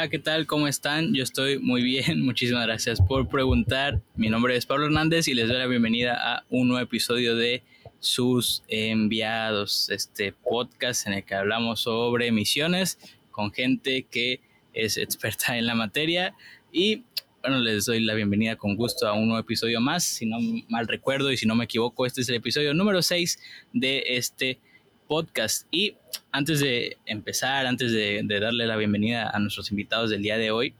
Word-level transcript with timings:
Hola, 0.00 0.08
¿qué 0.08 0.18
tal? 0.18 0.46
¿Cómo 0.46 0.66
están? 0.66 1.12
Yo 1.12 1.22
estoy 1.22 1.58
muy 1.58 1.82
bien, 1.82 2.22
muchísimas 2.24 2.64
gracias 2.64 3.02
por 3.02 3.28
preguntar. 3.28 4.00
Mi 4.16 4.30
nombre 4.30 4.56
es 4.56 4.64
Pablo 4.64 4.86
Hernández 4.86 5.28
y 5.28 5.34
les 5.34 5.46
doy 5.46 5.58
la 5.58 5.66
bienvenida 5.66 6.14
a 6.14 6.46
un 6.48 6.68
nuevo 6.68 6.82
episodio 6.82 7.36
de 7.36 7.62
Sus 7.98 8.62
Enviados, 8.68 9.90
este 9.90 10.32
podcast 10.32 11.06
en 11.06 11.12
el 11.12 11.24
que 11.24 11.34
hablamos 11.34 11.82
sobre 11.82 12.32
misiones 12.32 12.98
con 13.30 13.52
gente 13.52 14.06
que 14.10 14.40
es 14.72 14.96
experta 14.96 15.58
en 15.58 15.66
la 15.66 15.74
materia 15.74 16.34
y 16.72 17.02
bueno, 17.42 17.58
les 17.58 17.84
doy 17.84 18.00
la 18.00 18.14
bienvenida 18.14 18.56
con 18.56 18.76
gusto 18.76 19.06
a 19.06 19.12
un 19.12 19.26
nuevo 19.26 19.40
episodio 19.42 19.82
más. 19.82 20.04
Si 20.04 20.24
no 20.24 20.38
mal 20.70 20.88
recuerdo 20.88 21.30
y 21.30 21.36
si 21.36 21.44
no 21.44 21.54
me 21.54 21.64
equivoco, 21.64 22.06
este 22.06 22.22
es 22.22 22.28
el 22.30 22.36
episodio 22.36 22.72
número 22.72 23.02
6 23.02 23.38
de 23.74 24.02
este 24.06 24.60
podcast. 25.06 25.66
Y 25.70 25.96
antes 26.32 26.60
de 26.60 26.96
empezar, 27.06 27.66
antes 27.66 27.92
de, 27.92 28.22
darle 28.40 28.66
la 28.66 28.76
bienvenida 28.76 29.30
a 29.30 29.38
nuestros 29.38 29.70
invitados 29.70 30.10
del 30.10 30.22
día 30.22 30.38
de 30.38 30.50
hoy, 30.50 30.74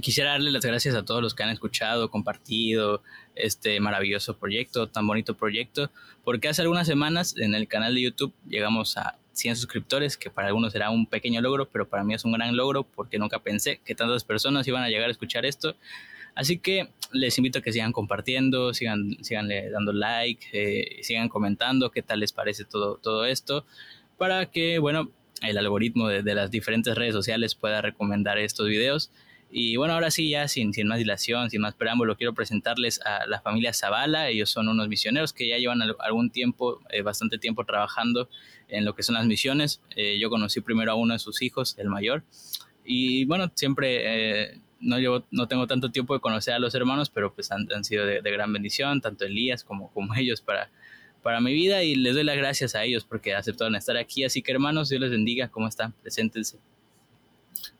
quisiera 0.00 0.30
darle 0.30 0.50
las 0.50 0.64
gracias 0.64 0.94
a 0.94 1.04
todos 1.04 1.22
los 1.22 1.34
que 1.34 1.42
han 1.42 1.50
escuchado, 1.50 2.10
compartido 2.10 3.02
este 3.34 3.80
maravilloso 3.80 4.36
proyecto, 4.36 4.88
tan 4.88 5.06
bonito 5.06 5.34
proyecto, 5.34 5.90
porque 6.24 6.48
hace 6.48 6.62
algunas 6.62 6.86
semanas 6.86 7.36
en 7.36 7.54
el 7.54 7.68
canal 7.68 7.94
de 7.94 8.02
YouTube 8.02 8.32
llegamos 8.48 8.96
a 8.96 9.18
100 9.32 9.56
suscriptores, 9.56 10.16
que 10.16 10.30
para 10.30 10.48
algunos 10.48 10.72
será 10.72 10.90
un 10.90 11.06
pequeño 11.06 11.40
logro, 11.40 11.68
pero 11.68 11.88
para 11.88 12.04
mí 12.04 12.14
es 12.14 12.24
un 12.24 12.32
gran 12.32 12.56
logro 12.56 12.84
porque 12.84 13.18
nunca 13.18 13.40
pensé 13.40 13.80
que 13.84 13.94
tantas 13.94 14.24
personas 14.24 14.66
iban 14.68 14.82
a 14.82 14.88
llegar 14.88 15.08
a 15.08 15.12
escuchar 15.12 15.44
esto. 15.44 15.76
Así 16.36 16.58
que 16.58 16.88
les 17.12 17.36
invito 17.38 17.60
a 17.60 17.62
que 17.62 17.72
sigan 17.72 17.92
compartiendo, 17.92 18.74
sigan, 18.74 19.16
sigan 19.22 19.48
dando 19.48 19.92
like, 19.92 20.46
eh, 20.52 21.02
sigan 21.02 21.28
comentando 21.28 21.90
qué 21.90 22.02
tal 22.02 22.20
les 22.20 22.32
parece 22.32 22.64
todo, 22.64 22.96
todo 22.96 23.24
esto, 23.24 23.64
para 24.24 24.46
que, 24.46 24.78
bueno, 24.78 25.10
el 25.42 25.58
algoritmo 25.58 26.08
de, 26.08 26.22
de, 26.22 26.34
las 26.34 26.50
diferentes 26.50 26.94
redes 26.94 27.12
sociales 27.12 27.54
pueda 27.54 27.82
recomendar 27.82 28.38
estos 28.38 28.66
videos. 28.66 29.10
Y 29.50 29.76
bueno, 29.76 29.92
ahora 29.92 30.10
sí, 30.10 30.30
ya 30.30 30.48
sin, 30.48 30.72
sin 30.72 30.88
más 30.88 30.96
dilación, 30.96 31.50
sin 31.50 31.60
más 31.60 31.74
preámbulo, 31.74 32.16
quiero 32.16 32.32
presentarles 32.32 33.02
a 33.02 33.26
la 33.26 33.42
familia 33.42 33.74
Zavala. 33.74 34.30
Ellos 34.30 34.48
son 34.48 34.68
unos 34.68 34.88
misioneros 34.88 35.34
que 35.34 35.46
ya 35.46 35.58
llevan 35.58 35.82
algún 35.98 36.30
tiempo, 36.30 36.80
eh, 36.88 37.02
bastante 37.02 37.36
tiempo 37.36 37.66
trabajando 37.66 38.30
en 38.68 38.86
lo 38.86 38.94
que 38.94 39.02
son 39.02 39.16
las 39.16 39.26
misiones. 39.26 39.82
Eh, 39.94 40.18
yo 40.18 40.30
conocí 40.30 40.62
primero 40.62 40.92
a 40.92 40.94
uno 40.94 41.12
de 41.12 41.18
sus 41.18 41.42
hijos, 41.42 41.76
el 41.76 41.90
mayor. 41.90 42.24
Y 42.82 43.26
bueno, 43.26 43.52
siempre 43.54 44.58
no, 44.80 44.98
llevo, 44.98 45.26
no 45.32 45.48
tengo 45.48 45.66
tanto 45.66 45.90
tiempo 45.90 46.14
de 46.14 46.20
conocer 46.20 46.54
a 46.54 46.58
los 46.58 46.74
hermanos, 46.74 47.10
pero 47.10 47.34
pues 47.34 47.52
han, 47.52 47.84
sido 47.84 48.06
de, 48.06 48.22
gran 48.22 48.50
bendición, 48.54 49.02
tanto 49.02 49.26
Elías 49.26 49.64
como, 49.64 49.92
como 49.92 50.14
ellos 50.16 50.40
para, 50.40 50.70
para 51.24 51.40
mi 51.40 51.54
vida 51.54 51.82
y 51.82 51.96
les 51.96 52.14
doy 52.14 52.22
las 52.22 52.36
gracias 52.36 52.74
a 52.74 52.84
ellos 52.84 53.04
porque 53.04 53.34
aceptaron 53.34 53.74
estar 53.74 53.96
aquí. 53.96 54.24
Así 54.24 54.42
que 54.42 54.52
hermanos, 54.52 54.90
Dios 54.90 55.00
les 55.00 55.10
bendiga, 55.10 55.48
¿cómo 55.48 55.66
están? 55.66 55.92
Preséntense. 56.02 56.58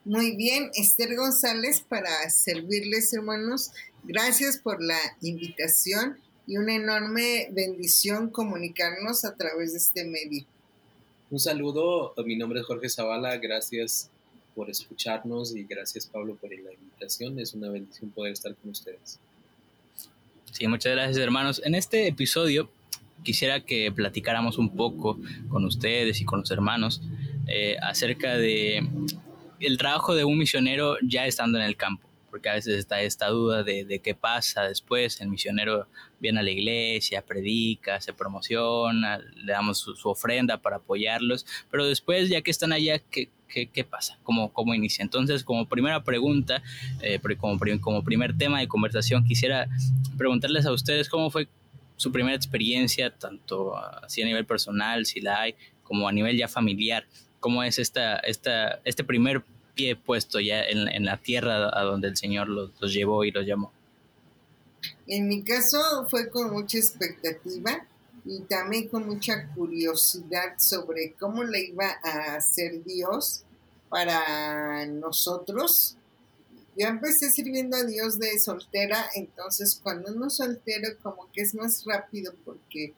Muy 0.05 0.35
bien, 0.35 0.71
Esther 0.75 1.15
González 1.15 1.85
para 1.87 2.09
servirles 2.31 3.13
hermanos. 3.13 3.71
Gracias 4.03 4.57
por 4.57 4.83
la 4.83 4.99
invitación 5.21 6.17
y 6.47 6.57
una 6.57 6.75
enorme 6.75 7.49
bendición 7.53 8.31
comunicarnos 8.31 9.27
a 9.27 9.37
través 9.37 9.73
de 9.73 9.79
este 9.79 10.05
medio. 10.05 10.47
Un 11.31 11.39
saludo, 11.39 12.15
mi 12.25 12.37
nombre 12.37 12.61
es 12.61 12.67
Jorge 12.67 12.89
Zavala, 12.89 13.37
gracias 13.37 14.09
por 14.55 14.71
escucharnos 14.71 15.55
y 15.55 15.65
gracias 15.65 16.07
Pablo 16.07 16.35
por 16.37 16.49
la 16.51 16.73
invitación. 16.73 17.39
Es 17.39 17.53
una 17.53 17.69
bendición 17.69 18.11
poder 18.11 18.33
estar 18.33 18.55
con 18.57 18.71
ustedes. 18.71 19.19
Sí, 20.51 20.67
muchas 20.67 20.93
gracias 20.93 21.19
hermanos. 21.19 21.61
En 21.63 21.75
este 21.75 22.07
episodio 22.07 22.71
quisiera 23.25 23.61
que 23.61 23.91
platicáramos 23.91 24.59
un 24.59 24.77
poco 24.77 25.19
con 25.49 25.65
ustedes 25.65 26.21
y 26.21 26.25
con 26.25 26.41
los 26.41 26.51
hermanos 26.51 27.03
eh, 27.49 27.77
acerca 27.83 28.37
de 28.37 28.89
el 29.61 29.79
trabajo 29.79 30.15
de 30.15 30.25
un 30.25 30.39
misionero 30.39 30.97
ya 31.03 31.27
estando 31.27 31.59
en 31.59 31.65
el 31.65 31.77
campo 31.77 32.09
porque 32.35 32.49
a 32.49 32.55
veces 32.55 32.79
está 32.81 33.01
esta 33.01 33.29
duda 33.29 33.63
de, 33.63 34.01
qué 34.03 34.17
pasa 34.17 34.65
después. 34.65 35.21
El 35.21 35.29
misionero 35.29 35.87
viene 36.19 36.41
a 36.41 36.43
la 36.43 36.51
iglesia, 36.51 37.23
predica, 37.25 38.01
se 38.01 38.13
promociona, 38.13 39.21
le 39.37 39.53
damos 39.53 39.79
su, 39.79 40.09
ofrenda 40.09 40.59
para 40.59 40.79
apoyarlos, 40.79 41.47
pero 41.71 41.87
después, 41.87 42.29
ya 42.29 42.43
que 42.43 42.51
están 42.51 42.73
allá, 42.73 42.99
¿qué, 42.99 43.31
qué, 43.47 43.85
pasa? 43.85 44.19
¿Cómo, 44.25 44.53
¿Cómo 44.53 44.75
inicia? 44.75 45.05
Entonces, 45.05 45.45
como 45.45 45.69
primera 45.69 46.03
pregunta, 46.03 46.61
eh, 47.03 47.21
como, 47.39 47.57
como 47.81 48.03
primer 48.03 48.37
tema 48.37 48.59
de 48.59 48.67
conversación, 48.67 49.25
quisiera 49.25 49.69
preguntarles 50.19 50.67
a 50.67 50.73
ustedes 50.73 51.09
cómo 51.09 51.31
fue 51.31 51.47
su 51.97 52.13
primera 52.13 52.37
experiencia, 52.37 53.11
tanto 53.11 53.77
así 53.77 54.23
a 54.23 54.25
nivel 54.25 54.47
personal, 54.47 55.07
si 55.07 55.21
la 55.21 55.41
hay, 55.41 55.55
como 55.83 56.09
a 56.09 56.13
nivel 56.13 56.37
ya 56.37 56.49
familiar. 56.49 57.07
¿Cómo 57.41 57.63
es 57.63 57.79
esta, 57.79 58.17
esta, 58.19 58.81
este 58.85 59.05
primer 59.05 59.45
pie 59.75 59.97
puesto 59.97 60.41
ya 60.41 60.63
en, 60.63 61.05
la 61.05 61.17
tierra 61.19 61.71
a 61.79 61.83
donde 61.83 62.09
el 62.09 62.17
Señor 62.17 62.49
los, 62.49 62.71
llevó 62.93 63.25
y 63.25 63.31
los 63.31 63.47
llamó? 63.47 63.73
En 65.07 65.29
mi 65.29 65.43
caso 65.43 66.07
fue 66.09 66.31
con 66.31 66.53
mucha 66.53 66.79
expectativa 66.79 67.87
y 68.25 68.41
también 68.41 68.89
con 68.89 69.07
mucha 69.07 69.49
curiosidad 69.55 70.55
sobre 70.59 71.13
cómo 71.13 71.45
le 71.45 71.67
iba 71.67 71.87
a 72.03 72.37
hacer 72.37 72.83
Dios 72.85 73.43
para 73.89 74.87
nosotros. 74.87 75.97
Yo 76.77 76.89
empecé 76.89 77.31
sirviendo 77.31 77.77
a 77.77 77.85
Dios 77.85 78.19
de 78.19 78.39
soltera, 78.39 79.07
entonces 79.15 79.79
cuando 79.83 80.13
uno 80.13 80.29
soltero 80.31 80.89
como 81.03 81.31
que 81.33 81.43
es 81.43 81.55
más 81.55 81.85
rápido 81.85 82.35
porque 82.45 82.93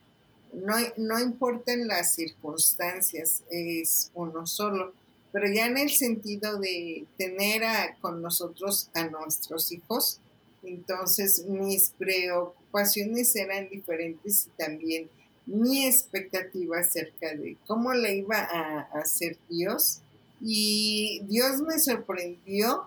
no, 0.53 0.75
no 0.97 1.21
importan 1.21 1.87
las 1.87 2.15
circunstancias, 2.15 3.43
es 3.51 4.11
uno 4.15 4.47
solo 4.47 4.93
pero 5.37 5.53
ya 5.53 5.67
en 5.67 5.77
el 5.77 5.91
sentido 5.91 6.59
de 6.59 7.05
tener 7.19 7.63
con 8.01 8.23
nosotros 8.23 8.89
a 8.95 9.05
nuestros 9.05 9.71
hijos, 9.71 10.19
entonces 10.63 11.45
mis 11.45 11.91
preocupaciones 11.91 13.37
eran 13.37 13.69
diferentes 13.69 14.47
y 14.47 14.63
también 14.63 15.11
mi 15.45 15.85
expectativa 15.85 16.79
acerca 16.79 17.35
de 17.35 17.59
cómo 17.67 17.93
le 17.93 18.17
iba 18.17 18.39
a 18.39 18.81
hacer 18.95 19.37
Dios. 19.51 20.01
Y 20.41 21.21
Dios 21.29 21.61
me 21.61 21.79
sorprendió 21.81 22.87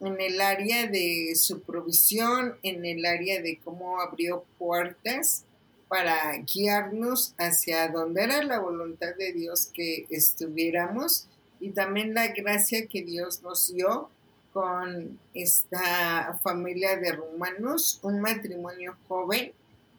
en 0.00 0.20
el 0.20 0.40
área 0.40 0.86
de 0.86 1.32
su 1.36 1.62
provisión, 1.62 2.56
en 2.62 2.84
el 2.84 3.04
área 3.06 3.40
de 3.40 3.58
cómo 3.64 4.00
abrió 4.00 4.44
puertas 4.58 5.44
para 5.88 6.36
guiarnos 6.38 7.34
hacia 7.38 7.88
donde 7.88 8.24
era 8.24 8.42
la 8.42 8.58
voluntad 8.58 9.14
de 9.16 9.32
Dios 9.32 9.70
que 9.72 10.06
estuviéramos 10.10 11.28
y 11.60 11.70
también 11.70 12.14
la 12.14 12.28
gracia 12.28 12.86
que 12.86 13.02
Dios 13.02 13.42
nos 13.42 13.72
dio 13.72 14.10
con 14.52 15.18
esta 15.34 16.38
familia 16.42 16.96
de 16.96 17.12
rumanos, 17.12 17.98
un 18.02 18.20
matrimonio 18.20 18.96
joven, 19.08 19.52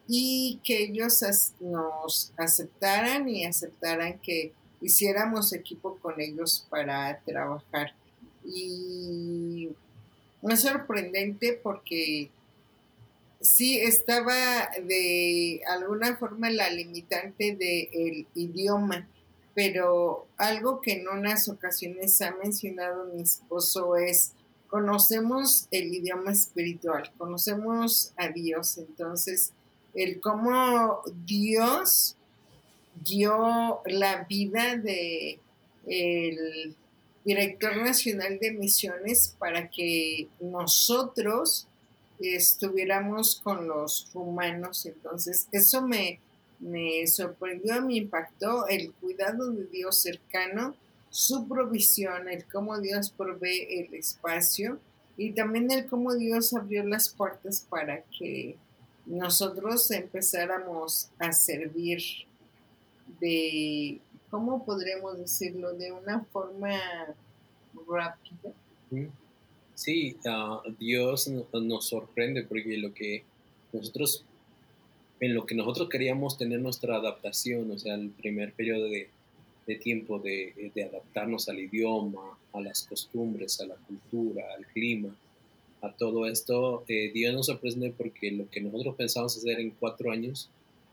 y 0.07 0.61
que 0.63 0.83
ellos 0.83 1.23
nos 1.59 2.31
aceptaran 2.37 3.27
y 3.27 3.45
aceptaran 3.45 4.19
que 4.19 4.53
hiciéramos 4.81 5.51
equipo 5.53 5.97
con 5.97 6.21
ellos 6.21 6.65
para 6.69 7.19
trabajar. 7.25 7.93
Y 8.45 9.69
es 10.43 10.61
sorprendente 10.61 11.59
porque 11.61 12.29
sí 13.41 13.79
estaba 13.79 14.69
de 14.83 15.61
alguna 15.67 16.15
forma 16.17 16.49
la 16.49 16.69
limitante 16.69 17.55
del 17.55 18.27
idioma 18.35 19.07
pero 19.55 20.27
algo 20.37 20.81
que 20.81 20.91
en 20.91 21.07
unas 21.07 21.47
ocasiones 21.47 22.21
ha 22.21 22.35
mencionado 22.35 23.05
mi 23.05 23.23
esposo 23.23 23.95
es, 23.95 24.33
conocemos 24.67 25.67
el 25.71 25.93
idioma 25.93 26.33
espiritual, 26.33 27.09
conocemos 27.17 28.11
a 28.17 28.27
Dios, 28.27 28.77
entonces 28.77 29.53
el 29.95 30.19
cómo 30.19 31.01
Dios 31.25 32.17
dio 33.05 33.79
la 33.85 34.25
vida 34.25 34.75
de 34.75 35.39
el 35.87 36.75
director 37.25 37.75
nacional 37.77 38.39
de 38.39 38.51
misiones 38.51 39.35
para 39.39 39.69
que 39.69 40.29
nosotros 40.39 41.67
estuviéramos 42.19 43.41
con 43.43 43.67
los 43.67 44.07
humanos. 44.13 44.85
Entonces, 44.85 45.47
eso 45.51 45.81
me, 45.81 46.19
me 46.59 47.05
sorprendió, 47.07 47.81
me 47.81 47.95
impactó 47.95 48.67
el 48.67 48.93
cuidado 48.93 49.51
de 49.51 49.65
Dios 49.65 49.97
cercano, 49.97 50.75
su 51.09 51.47
provisión, 51.47 52.29
el 52.29 52.45
cómo 52.45 52.79
Dios 52.79 53.09
provee 53.09 53.67
el 53.69 53.93
espacio 53.95 54.79
y 55.17 55.31
también 55.31 55.71
el 55.71 55.87
cómo 55.87 56.13
Dios 56.13 56.53
abrió 56.53 56.83
las 56.83 57.09
puertas 57.09 57.65
para 57.69 58.03
que 58.17 58.55
nosotros 59.05 59.89
empezáramos 59.91 61.09
a 61.19 61.31
servir 61.31 62.01
de, 63.19 63.99
¿cómo 64.35 64.65
podremos 64.65 65.17
decirlo? 65.17 65.71
De 65.73 65.93
una 65.93 66.25
forma 66.25 66.77
rápida. 67.87 68.51
Sí, 69.73 70.17
ah, 70.27 70.61
Dios 70.77 71.29
nos 71.29 71.85
sorprende 71.87 72.43
porque 72.43 72.77
lo 72.77 72.93
que 72.93 73.23
nosotros 73.71 74.25
en 75.21 75.33
lo 75.33 75.45
que 75.45 75.55
nosotros 75.55 75.87
queríamos 75.87 76.37
tener 76.37 76.59
nuestra 76.59 76.97
adaptación, 76.97 77.71
o 77.71 77.79
sea, 77.79 77.95
el 77.95 78.09
primer 78.09 78.51
periodo 78.51 78.89
de, 78.89 79.07
tiempo 79.81 80.19
de, 80.19 80.71
de, 80.75 80.83
adaptarnos 80.83 81.47
al 81.47 81.59
idioma, 81.59 82.37
a 82.51 82.59
las 82.59 82.83
costumbres, 82.83 83.61
a 83.61 83.67
la 83.67 83.75
cultura, 83.75 84.43
al 84.57 84.65
clima, 84.65 85.15
a 85.81 85.93
todo 85.93 86.27
esto, 86.27 86.83
eh, 86.89 87.09
Dios 87.13 87.33
nos 87.33 87.45
sorprende 87.45 87.93
porque 87.97 88.31
lo 88.31 88.49
que 88.49 88.59
nosotros 88.59 88.95
pensamos 88.95 89.37
hacer 89.37 89.61
en 89.61 89.69
cuatro 89.69 90.11
años, 90.11 90.49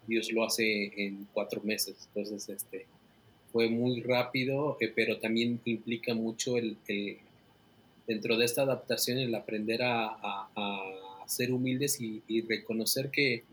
Dios 0.06 0.30
lo 0.30 0.44
hace 0.44 0.92
en 1.04 1.26
cuatro 1.32 1.60
meses. 1.64 1.96
Entonces, 2.14 2.48
este, 2.48 2.86
fue 3.52 3.68
muy 3.68 4.00
rápido, 4.00 4.78
eh, 4.80 4.90
pero 4.94 5.18
también 5.18 5.60
implica 5.64 6.14
mucho 6.14 6.56
el, 6.56 6.76
dentro 8.06 8.36
de 8.36 8.44
esta 8.44 8.62
adaptación 8.62 9.18
el 9.18 9.34
aprender 9.34 9.82
a, 9.82 10.16
a, 10.22 10.88
ser 11.26 11.52
humildes 11.52 11.98
y, 12.00 12.42
reconocer 12.42 13.10
que 13.10 13.44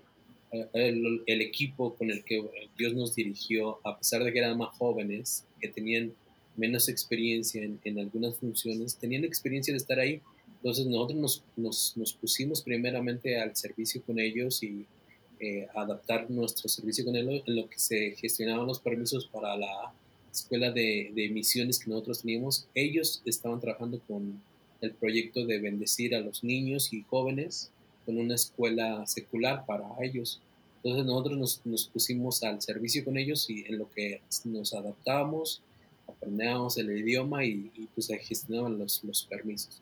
eh, 0.52 0.68
el, 0.74 1.42
equipo 1.42 1.94
con 1.96 2.12
el 2.12 2.24
que 2.24 2.44
Dios 2.78 2.94
nos 2.94 3.16
dirigió, 3.16 3.80
a 3.86 3.98
pesar 3.98 4.24
de 4.24 4.34
que 4.34 4.40
eran 4.40 4.58
más 4.58 4.76
jóvenes, 4.78 5.46
que 5.62 5.70
tenían 5.70 6.14
menos 6.58 6.90
experiencia 6.90 7.64
en, 7.64 7.80
en 7.84 8.00
algunas 8.00 8.38
funciones, 8.38 8.98
tenían 8.98 9.24
experiencia 9.24 9.74
de 9.74 9.78
estar 9.78 10.00
ahí. 10.00 10.22
Entonces 10.58 10.88
nosotros 10.88 11.20
nos, 11.20 11.44
nos, 11.56 11.96
nos 11.96 12.14
pusimos 12.14 12.62
primeramente 12.62 13.40
al 13.40 13.56
servicio 13.56 14.02
con 14.04 14.20
ellos 14.20 14.62
y 14.64 14.86
eh, 15.40 15.68
adaptar 15.74 16.30
nuestro 16.30 16.68
servicio 16.68 17.06
con 17.06 17.16
ellos 17.16 17.44
en 17.46 17.56
lo 17.56 17.70
que 17.70 17.80
se 17.80 18.12
gestionaban 18.18 18.68
los 18.68 18.80
permisos 18.80 19.26
para 19.28 19.56
la 19.56 19.94
escuela 20.32 20.72
de, 20.72 21.30
misiones 21.34 21.80
que 21.80 21.90
nosotros 21.90 22.22
teníamos. 22.22 22.68
Ellos 22.76 23.22
estaban 23.26 23.60
trabajando 23.60 24.00
con 24.08 24.42
el 24.82 24.92
proyecto 24.92 25.46
de 25.46 25.60
bendecir 25.60 26.16
a 26.16 26.20
los 26.20 26.44
niños 26.44 26.94
y 26.94 27.04
jóvenes 27.04 27.72
con 28.06 28.18
una 28.18 28.36
escuela 28.36 29.06
secular 29.06 29.66
para 29.66 29.86
ellos. 30.02 30.42
Entonces 30.78 31.06
nosotros 31.06 31.38
nos, 31.38 31.62
nos, 31.66 31.88
pusimos 31.88 32.44
al 32.44 32.62
servicio 32.62 33.04
con 33.04 33.18
ellos 33.18 33.50
y 33.50 33.66
en 33.66 33.78
lo 33.78 33.90
que 33.92 34.22
nos 34.46 34.74
adaptábamos, 34.74 35.62
aprendíamos 36.08 36.78
el 36.78 36.98
idioma 36.98 37.46
y, 37.46 37.72
y 37.76 37.88
pues 37.94 38.08
gestionaban 38.08 38.78
los, 38.78 39.04
los, 39.04 39.24
permisos. 39.26 39.82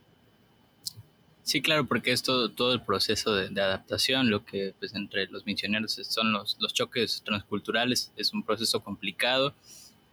Sí, 1.47 1.61
claro, 1.61 1.85
porque 1.87 2.11
es 2.11 2.23
todo, 2.23 2.49
todo 2.51 2.73
el 2.73 2.81
proceso 2.81 3.33
de, 3.33 3.47
de, 3.47 3.61
adaptación, 3.61 4.29
lo 4.29 4.43
que 4.43 4.73
pues 4.79 4.93
entre 4.93 5.27
los 5.27 5.45
misioneros 5.45 5.93
son 5.93 6.33
los, 6.33 6.57
los 6.59 6.73
choques 6.73 7.21
transculturales, 7.23 8.11
es 8.17 8.33
un 8.33 8.43
proceso 8.43 8.83
complicado 8.83 9.53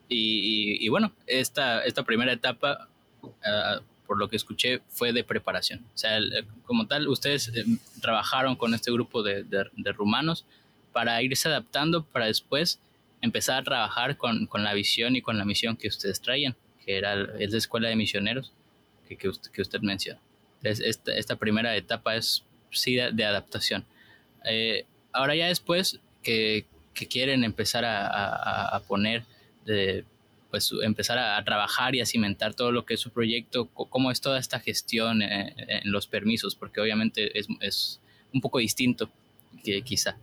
y, 0.09 0.77
y, 0.79 0.87
y 0.87 0.89
bueno, 0.91 1.11
esta, 1.27 1.85
esta 1.85 2.05
primera 2.05 2.33
etapa 2.33 2.89
uh, 3.21 3.83
por 4.07 4.17
lo 4.17 4.29
que 4.29 4.37
escuché, 4.37 4.81
fue 4.91 5.13
de 5.13 5.25
preparación. 5.25 5.81
O 5.93 5.99
sea, 5.99 6.21
como 6.67 6.87
tal, 6.87 7.09
ustedes 7.09 7.49
eh, 7.49 7.65
trabajaron 8.01 8.55
con 8.55 8.73
este 8.73 8.93
grupo 8.93 9.25
de, 9.25 9.43
de, 9.43 9.93
rumanos 9.93 10.45
para 10.93 11.21
irse 11.21 11.49
adaptando 11.49 12.05
para 12.05 12.27
después 12.27 12.79
empezar 13.23 13.59
a 13.59 13.65
trabajar 13.65 14.17
con, 14.17 14.47
con, 14.47 14.63
la 14.63 14.73
visión 14.73 15.17
y 15.17 15.21
con 15.21 15.37
la 15.37 15.45
misión 15.45 15.77
que 15.77 15.89
ustedes 15.89 16.21
traían, 16.21 16.55
que 16.87 16.97
era 16.97 17.15
es 17.41 17.51
la 17.51 17.59
escuela 17.59 17.89
de 17.89 17.97
misioneros 17.97 18.53
que, 19.09 19.17
que, 19.17 19.29
usted, 19.29 19.51
que 19.51 19.63
usted 19.63 19.81
menciona. 19.81 20.21
Entonces, 20.65 20.87
esta, 20.87 21.13
esta, 21.15 21.37
primera 21.37 21.77
etapa 21.77 22.17
es 22.17 22.43
sí 22.71 22.97
de, 22.97 23.25
adaptación. 23.25 23.85
Eh, 24.47 24.87
ahora 25.13 25.37
ya 25.37 25.49
después 25.49 26.01
que, 26.23 26.65
que 26.95 27.07
quieren 27.07 27.45
empezar 27.45 27.85
a, 27.85 28.07
a, 28.07 28.77
a 28.77 28.81
poner 28.81 29.25
de, 29.67 30.05
pues 30.51 30.73
empezar 30.83 31.19
a, 31.19 31.45
trabajar 31.45 31.95
y 31.95 32.01
a 32.01 32.07
cimentar 32.07 32.55
todo 32.55 32.73
lo 32.73 32.87
que 32.87 32.95
es 32.95 33.01
su 33.01 33.11
proyecto, 33.11 33.67
cómo 33.67 34.11
es 34.11 34.21
toda 34.21 34.39
esta 34.39 34.59
gestión 34.59 35.21
eh, 35.21 35.53
en 35.57 35.93
los 35.93 36.07
permisos, 36.07 36.55
porque 36.55 36.81
obviamente 36.81 37.39
es, 37.39 37.47
es, 37.61 38.01
un 38.33 38.41
poco 38.41 38.59
distinto 38.59 39.11
que 39.63 39.83
quizá. 39.83 40.17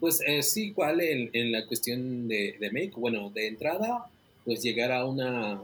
Pues 0.00 0.20
eh, 0.26 0.42
sí, 0.42 0.68
igual 0.68 1.00
en, 1.00 1.30
en, 1.32 1.52
la 1.52 1.64
cuestión 1.66 2.26
de, 2.26 2.56
de 2.58 2.70
México, 2.70 3.00
bueno, 3.00 3.30
de 3.30 3.46
entrada, 3.46 4.06
pues 4.44 4.62
llegar 4.62 4.90
a 4.90 5.04
una 5.04 5.60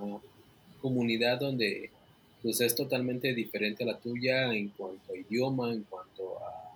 comunidad 0.80 1.40
donde 1.40 1.90
pues 2.42 2.60
es 2.60 2.74
totalmente 2.74 3.34
diferente 3.34 3.84
a 3.84 3.88
la 3.88 3.98
tuya 3.98 4.52
en 4.52 4.68
cuanto 4.70 5.12
a 5.12 5.16
idioma, 5.16 5.72
en 5.72 5.82
cuanto 5.82 6.38
a 6.38 6.74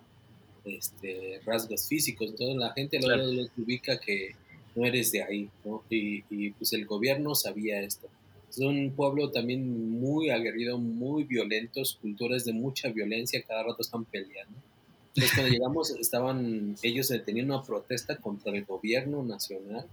este, 0.65 1.41
rasgos 1.45 1.87
físicos, 1.87 2.31
entonces 2.31 2.55
la 2.57 2.73
gente 2.73 2.99
claro. 2.99 3.25
luego 3.25 3.49
ubica 3.57 3.99
que 3.99 4.35
no 4.75 4.85
eres 4.85 5.11
de 5.11 5.23
ahí, 5.23 5.49
¿no? 5.63 5.83
Y, 5.89 6.23
y, 6.29 6.51
pues 6.51 6.73
el 6.73 6.85
gobierno 6.85 7.35
sabía 7.35 7.81
esto. 7.81 8.07
Es 8.49 8.59
un 8.59 8.91
pueblo 8.91 9.29
también 9.31 9.99
muy 9.99 10.29
aguerrido, 10.29 10.77
muy 10.77 11.23
violentos, 11.23 11.97
culturas 12.01 12.45
de 12.45 12.53
mucha 12.53 12.89
violencia, 12.89 13.43
cada 13.43 13.63
rato 13.63 13.81
están 13.81 14.05
peleando. 14.05 14.55
Entonces 15.09 15.33
cuando 15.35 15.51
llegamos 15.53 15.91
estaban, 15.91 16.75
ellos 16.81 17.11
tenían 17.25 17.51
una 17.51 17.63
protesta 17.63 18.17
contra 18.17 18.55
el 18.55 18.65
gobierno 18.65 19.23
nacional, 19.23 19.87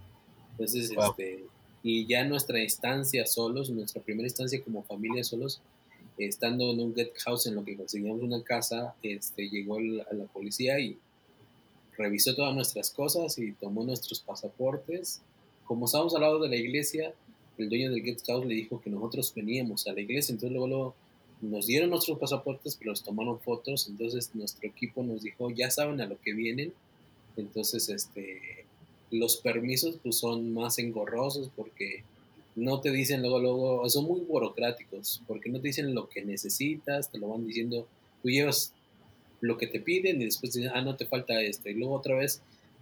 entonces, 0.51 0.93
wow. 0.93 1.09
este, 1.09 1.43
y 1.83 2.05
ya 2.05 2.23
nuestra 2.25 2.61
instancia 2.61 3.25
solos, 3.25 3.69
nuestra 3.69 4.01
primera 4.01 4.27
instancia 4.27 4.61
como 4.63 4.83
familia 4.83 5.23
solos, 5.23 5.61
estando 6.17 6.71
en 6.71 6.79
un 6.79 6.93
get 6.93 7.11
house 7.25 7.47
en 7.47 7.55
lo 7.55 7.63
que 7.63 7.75
conseguíamos 7.75 8.21
una 8.21 8.43
casa, 8.43 8.95
este, 9.01 9.49
llegó 9.49 9.79
la, 9.79 10.05
la 10.11 10.25
policía 10.25 10.79
y 10.79 10.97
revisó 11.97 12.35
todas 12.35 12.53
nuestras 12.53 12.91
cosas 12.91 13.37
y 13.37 13.53
tomó 13.53 13.83
nuestros 13.83 14.19
pasaportes. 14.19 15.21
Como 15.65 15.85
estábamos 15.85 16.13
al 16.15 16.21
lado 16.21 16.39
de 16.39 16.49
la 16.49 16.55
iglesia, 16.55 17.13
el 17.57 17.69
dueño 17.69 17.91
del 17.91 18.03
guest 18.03 18.25
house 18.27 18.45
le 18.45 18.55
dijo 18.55 18.81
que 18.81 18.89
nosotros 18.89 19.33
veníamos 19.33 19.87
a 19.87 19.93
la 19.93 20.01
iglesia, 20.01 20.33
entonces 20.33 20.51
luego, 20.51 20.67
luego 20.67 20.95
nos 21.41 21.65
dieron 21.65 21.89
nuestros 21.89 22.19
pasaportes, 22.19 22.75
pero 22.75 22.91
nos 22.91 23.03
tomaron 23.03 23.39
fotos, 23.39 23.87
entonces 23.87 24.31
nuestro 24.35 24.67
equipo 24.67 25.03
nos 25.03 25.23
dijo, 25.23 25.49
ya 25.49 25.71
saben 25.71 25.99
a 26.01 26.05
lo 26.05 26.19
que 26.19 26.33
vienen, 26.33 26.73
entonces 27.35 27.89
este, 27.89 28.60
los 29.11 29.37
permisos 29.37 29.97
pues 30.01 30.17
son 30.17 30.53
más 30.53 30.79
engorrosos 30.79 31.49
porque 31.55 32.03
no 32.55 32.81
te 32.81 32.91
dicen 32.91 33.21
luego, 33.21 33.39
luego, 33.39 33.89
son 33.89 34.05
muy 34.05 34.21
burocráticos, 34.21 35.21
porque 35.27 35.49
no 35.49 35.59
te 35.61 35.67
dicen 35.67 35.93
lo 35.93 36.09
que 36.09 36.23
necesitas, 36.23 37.11
te 37.11 37.17
lo 37.17 37.29
van 37.29 37.45
diciendo, 37.45 37.87
tú 38.21 38.29
llevas 38.29 38.73
lo 39.39 39.57
que 39.57 39.67
te 39.67 39.79
piden 39.79 40.21
y 40.21 40.25
después 40.25 40.53
dicen, 40.53 40.71
ah, 40.73 40.81
no 40.81 40.95
te 40.95 41.05
falta 41.05 41.41
esto. 41.41 41.69
Y 41.69 41.73
luego 41.73 41.95
otra 41.95 42.15
vez 42.15 42.41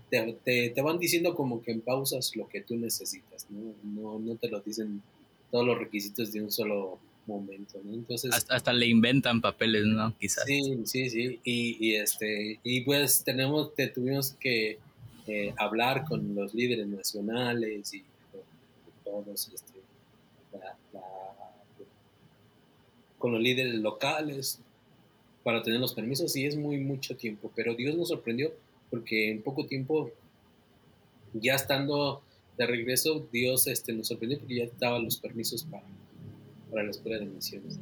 te, 0.09 0.37
te, 0.43 0.69
te, 0.69 0.81
van 0.81 0.99
diciendo 0.99 1.35
como 1.35 1.61
que 1.61 1.71
en 1.71 1.81
pausas 1.81 2.35
lo 2.35 2.47
que 2.49 2.61
tú 2.61 2.75
necesitas, 2.75 3.47
¿no? 3.49 3.73
No, 3.83 4.19
no 4.19 4.35
te 4.35 4.49
lo 4.49 4.59
dicen 4.59 5.01
todos 5.51 5.65
los 5.65 5.77
requisitos 5.77 6.31
de 6.33 6.41
un 6.41 6.51
solo 6.51 6.99
momento, 7.27 7.79
¿no? 7.83 7.93
Entonces... 7.93 8.31
Hasta, 8.33 8.55
hasta 8.55 8.73
le 8.73 8.87
inventan 8.87 9.39
papeles, 9.39 9.85
¿no? 9.85 10.17
Quizás. 10.17 10.43
Sí, 10.45 10.79
sí, 10.85 11.09
sí. 11.09 11.39
Y, 11.43 11.77
y 11.79 11.95
este, 11.95 12.59
y 12.63 12.81
pues 12.81 13.23
tenemos, 13.23 13.73
te 13.75 13.87
tuvimos 13.87 14.33
que 14.39 14.79
eh, 15.29 15.53
hablar 15.57 16.05
con 16.05 16.33
los 16.33 16.55
líderes 16.55 16.87
nacionales 16.87 17.93
y 17.93 18.03
este, 19.33 19.79
con 23.19 23.33
los 23.33 23.41
líderes 23.41 23.75
locales, 23.75 24.59
para 25.43 25.61
tener 25.61 25.79
los 25.79 25.93
permisos 25.93 26.35
y 26.35 26.45
es 26.45 26.55
muy 26.55 26.77
mucho 26.77 27.15
tiempo, 27.15 27.51
pero 27.55 27.75
Dios 27.75 27.95
nos 27.95 28.07
sorprendió 28.07 28.51
porque 28.89 29.29
en 29.29 29.43
poco 29.43 29.67
tiempo, 29.67 30.09
ya 31.33 31.53
estando 31.53 32.23
de 32.57 32.65
regreso, 32.65 33.27
Dios 33.31 33.67
este, 33.67 33.93
nos 33.93 34.07
sorprendió 34.07 34.39
porque 34.39 34.55
ya 34.55 34.63
estaban 34.63 35.05
los 35.05 35.17
permisos 35.17 35.63
para, 35.63 35.85
para 36.71 36.83
la 36.85 36.89
escuela 36.89 37.19
de 37.19 37.25
misiones. 37.25 37.77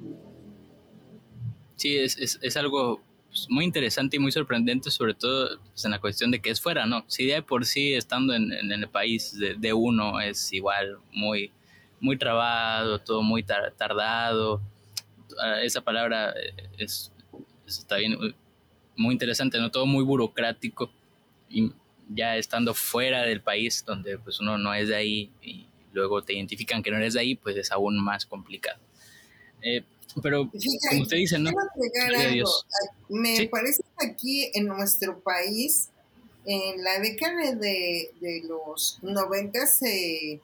Sí, 1.77 1.95
es, 1.97 2.17
es, 2.17 2.39
es 2.41 2.57
algo 2.57 2.99
pues, 3.27 3.47
muy 3.49 3.65
interesante 3.65 4.17
y 4.17 4.19
muy 4.19 4.31
sorprendente, 4.31 4.91
sobre 4.91 5.13
todo 5.13 5.59
pues, 5.69 5.85
en 5.85 5.91
la 5.91 5.99
cuestión 5.99 6.31
de 6.31 6.39
que 6.39 6.49
es 6.49 6.61
fuera, 6.61 6.85
¿no? 6.85 7.05
Si 7.07 7.25
de 7.25 7.41
por 7.41 7.65
sí 7.65 7.93
estando 7.93 8.33
en, 8.33 8.51
en 8.51 8.71
el 8.71 8.89
país 8.89 9.37
de, 9.37 9.55
de, 9.55 9.73
uno 9.73 10.19
es 10.19 10.51
igual 10.53 10.97
muy, 11.11 11.51
muy 11.99 12.17
trabado, 12.17 12.99
todo 12.99 13.21
muy 13.21 13.43
tar, 13.43 13.73
tardado, 13.77 14.61
ah, 15.41 15.61
esa 15.61 15.81
palabra 15.81 16.33
es 16.77 17.11
está 17.67 17.97
bien, 17.97 18.17
muy 18.95 19.13
interesante, 19.13 19.59
¿no? 19.59 19.69
Todo 19.69 19.85
muy 19.85 20.03
burocrático 20.03 20.89
y 21.49 21.71
ya 22.09 22.37
estando 22.37 22.73
fuera 22.73 23.23
del 23.23 23.41
país 23.41 23.83
donde 23.85 24.17
pues 24.17 24.39
uno 24.39 24.57
no 24.57 24.73
es 24.73 24.87
de 24.87 24.95
ahí 24.95 25.31
y 25.41 25.67
luego 25.91 26.21
te 26.21 26.33
identifican 26.33 26.81
que 26.81 26.91
no 26.91 26.97
eres 26.97 27.13
de 27.13 27.19
ahí, 27.19 27.35
pues 27.35 27.55
es 27.57 27.71
aún 27.71 28.03
más 28.03 28.25
complicado. 28.25 28.79
Eh, 29.61 29.83
pero 30.21 30.49
Fíjate, 30.51 30.87
como 30.89 31.01
usted 31.03 31.17
dice, 31.17 31.39
¿no? 31.39 31.51
Dios. 32.31 32.65
Me 33.09 33.35
¿Sí? 33.37 33.47
parece 33.47 33.83
que 33.83 34.05
aquí 34.05 34.51
en 34.53 34.67
nuestro 34.67 35.19
país, 35.19 35.89
en 36.45 36.83
la 36.83 36.99
década 36.99 37.53
de, 37.53 38.11
de 38.19 38.41
los 38.47 38.99
90 39.01 39.67
se 39.67 40.41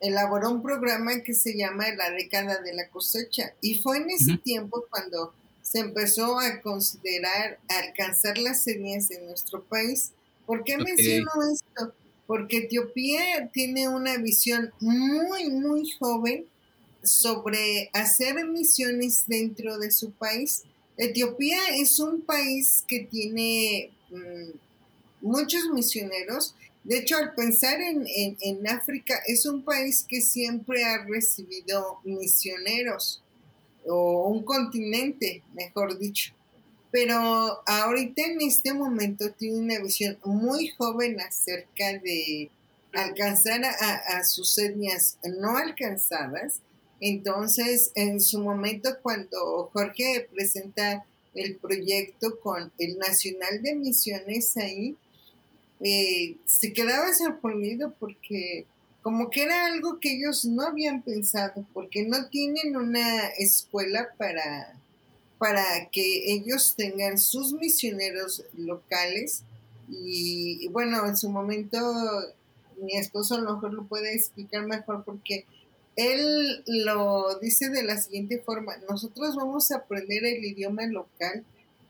elaboró 0.00 0.50
un 0.50 0.62
programa 0.62 1.20
que 1.22 1.34
se 1.34 1.56
llama 1.56 1.88
la 1.96 2.10
década 2.10 2.60
de 2.60 2.74
la 2.74 2.88
cosecha 2.88 3.54
y 3.60 3.78
fue 3.78 3.98
en 3.98 4.10
ese 4.10 4.32
uh 4.32 4.34
-huh. 4.34 4.42
tiempo 4.42 4.84
cuando 4.90 5.32
se 5.62 5.80
empezó 5.80 6.38
a 6.38 6.60
considerar 6.60 7.58
alcanzar 7.68 8.38
las 8.38 8.62
series 8.62 9.10
en 9.10 9.26
nuestro 9.26 9.62
país. 9.64 10.12
¿Por 10.46 10.62
qué 10.62 10.74
okay. 10.74 10.84
menciono 10.84 11.30
esto? 11.52 11.92
Porque 12.26 12.58
Etiopía 12.58 13.48
tiene 13.52 13.88
una 13.88 14.16
visión 14.16 14.72
muy, 14.80 15.48
muy 15.50 15.90
joven 15.98 16.46
sobre 17.06 17.90
hacer 17.92 18.44
misiones 18.46 19.24
dentro 19.26 19.78
de 19.78 19.90
su 19.90 20.10
país. 20.12 20.62
Etiopía 20.96 21.58
es 21.76 21.98
un 22.00 22.22
país 22.22 22.84
que 22.86 23.00
tiene 23.00 23.90
mmm, 24.10 24.50
muchos 25.20 25.68
misioneros 25.72 26.54
De 26.84 26.98
hecho, 26.98 27.16
al 27.16 27.34
pensar 27.34 27.80
en, 27.80 28.06
en, 28.40 28.68
África, 28.68 29.20
es 29.26 29.44
un 29.44 29.62
país 29.62 30.06
que 30.08 30.20
siempre 30.20 30.84
ha 30.84 31.04
recibido 31.04 31.98
misioneros, 32.04 33.22
o 33.88 34.28
un 34.28 34.44
continente, 34.44 35.42
mejor 35.52 35.98
dicho. 35.98 36.32
Pero 36.92 37.60
ahorita 37.66 38.22
en 38.22 38.40
este 38.40 38.72
momento 38.72 39.32
tiene 39.32 39.58
una 39.58 39.80
visión 39.80 40.16
muy 40.24 40.68
joven 40.68 41.20
acerca 41.20 41.98
de 41.98 42.50
alcanzar 42.92 43.64
a, 43.64 44.18
a 44.18 44.24
sus 44.24 44.56
etnias 44.56 45.18
no 45.24 45.56
alcanzadas. 45.56 46.60
Entonces, 47.00 47.92
en 47.94 48.20
su 48.20 48.40
momento, 48.40 48.90
cuando 49.02 49.70
Jorge 49.72 50.28
presenta 50.32 51.04
el 51.34 51.56
proyecto 51.56 52.40
con 52.40 52.72
el 52.78 52.98
Nacional 52.98 53.62
de 53.62 53.74
Misiones 53.74 54.56
ahí, 54.56 54.96
eh, 55.80 56.36
se 56.46 56.72
quedaba 56.72 57.12
sorprendido 57.12 57.92
porque 57.98 58.64
como 59.02 59.30
que 59.30 59.42
era 59.44 59.66
algo 59.66 60.00
que 60.00 60.16
ellos 60.16 60.44
no 60.46 60.62
habían 60.62 61.02
pensado, 61.02 61.64
porque 61.72 62.04
no 62.04 62.28
tienen 62.28 62.76
una 62.76 63.28
escuela 63.38 64.08
para, 64.18 64.80
para 65.38 65.62
que 65.92 66.32
ellos 66.32 66.74
tengan 66.76 67.16
sus 67.16 67.52
misioneros 67.52 68.42
locales. 68.56 69.44
Y, 69.88 70.66
bueno, 70.72 71.06
en 71.06 71.16
su 71.16 71.30
momento 71.30 71.78
mi 72.82 72.96
esposo 72.96 73.36
a 73.36 73.40
lo 73.40 73.54
mejor 73.54 73.74
lo 73.74 73.84
puede 73.84 74.12
explicar 74.12 74.66
mejor 74.66 75.04
porque 75.04 75.46
él 75.96 76.62
lo 76.66 77.38
dice 77.40 77.70
de 77.70 77.82
la 77.82 77.96
siguiente 77.96 78.38
forma, 78.38 78.76
nosotros 78.88 79.34
vamos 79.34 79.70
a 79.70 79.78
aprender 79.78 80.24
el 80.24 80.44
idioma 80.44 80.86
local 80.86 81.44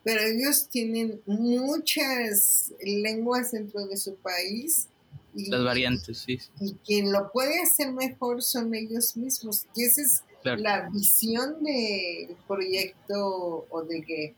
pero 0.07 0.21
ellos 0.21 0.69
tienen 0.69 1.21
muchas 1.27 2.73
lenguas 2.81 3.51
dentro 3.51 3.89
de 3.89 3.97
su 3.97 4.15
país. 4.15 4.87
Y, 5.35 5.51
Las 5.51 5.65
variantes, 5.65 6.19
sí. 6.19 6.39
Y 6.61 6.75
quien 6.87 7.11
lo 7.11 7.33
puede 7.33 7.61
hacer 7.61 7.93
mejor 7.93 8.41
son 8.41 8.73
ellos 8.77 9.17
mismos. 9.17 9.67
Y 9.75 9.83
esa 9.83 10.03
es 10.03 10.23
la 10.45 10.89
visión 10.91 11.61
del 11.65 12.37
proyecto 12.47 13.67
o 13.69 13.83
de 13.83 14.03
que... 14.03 14.35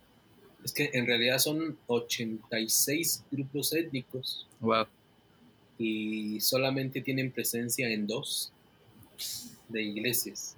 Es 0.64 0.72
que 0.72 0.88
en 0.94 1.04
realidad 1.06 1.38
son 1.38 1.76
86 1.86 3.24
grupos 3.30 3.74
étnicos. 3.74 4.48
Wow. 4.60 4.86
Y 5.76 6.40
solamente 6.40 7.02
tienen 7.02 7.30
presencia 7.30 7.90
en 7.90 8.06
dos 8.06 8.54
de 9.68 9.82
iglesias. 9.82 10.56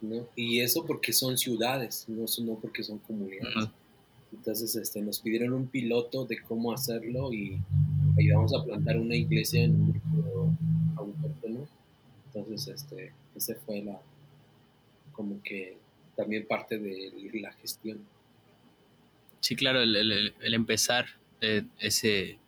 ¿no? 0.00 0.26
Y 0.36 0.60
eso 0.60 0.84
porque 0.84 1.12
son 1.12 1.36
ciudades, 1.38 2.04
no, 2.08 2.24
no 2.44 2.54
porque 2.58 2.82
son 2.82 2.98
comunidades. 2.98 3.70
Entonces 4.32 4.76
este, 4.76 5.00
nos 5.00 5.20
pidieron 5.20 5.52
un 5.52 5.66
piloto 5.66 6.24
de 6.24 6.40
cómo 6.42 6.72
hacerlo 6.72 7.32
y 7.32 7.58
ayudamos 8.18 8.54
a 8.54 8.64
plantar 8.64 8.98
una 8.98 9.14
iglesia 9.14 9.64
en 9.64 9.74
un 9.74 9.92
grupo 9.92 10.50
autóctono. 10.96 11.66
Entonces, 12.26 12.68
este, 12.68 13.12
ese 13.34 13.54
fue 13.54 13.82
la, 13.82 14.00
como 15.12 15.42
que 15.42 15.76
también 16.16 16.46
parte 16.46 16.78
de 16.78 17.12
la 17.40 17.52
gestión. 17.52 18.00
Sí, 19.40 19.56
claro, 19.56 19.82
el, 19.82 20.32
empezar 20.40 21.06
eh, 21.40 21.62
ese, 21.78 22.38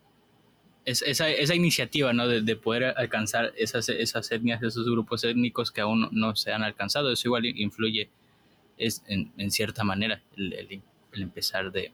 esa, 0.88 1.28
esa, 1.28 1.54
iniciativa 1.54 2.12
¿no? 2.12 2.26
de, 2.28 2.56
poder 2.56 2.94
alcanzar 2.96 3.52
esas, 3.56 3.88
esas 3.88 4.30
etnias, 4.30 4.62
esos 4.62 4.86
grupos 4.86 5.24
étnicos 5.24 5.70
que 5.70 5.80
aún 5.80 6.08
no, 6.12 6.36
se 6.36 6.52
han 6.52 6.62
alcanzado, 6.62 7.12
eso 7.12 7.28
igual 7.28 7.46
influye 7.46 8.08
es, 8.76 9.02
en, 9.08 9.50
cierta 9.50 9.84
manera 9.84 10.22
el, 10.36 10.52
el, 10.52 10.82
empezar 11.14 11.72
de, 11.72 11.92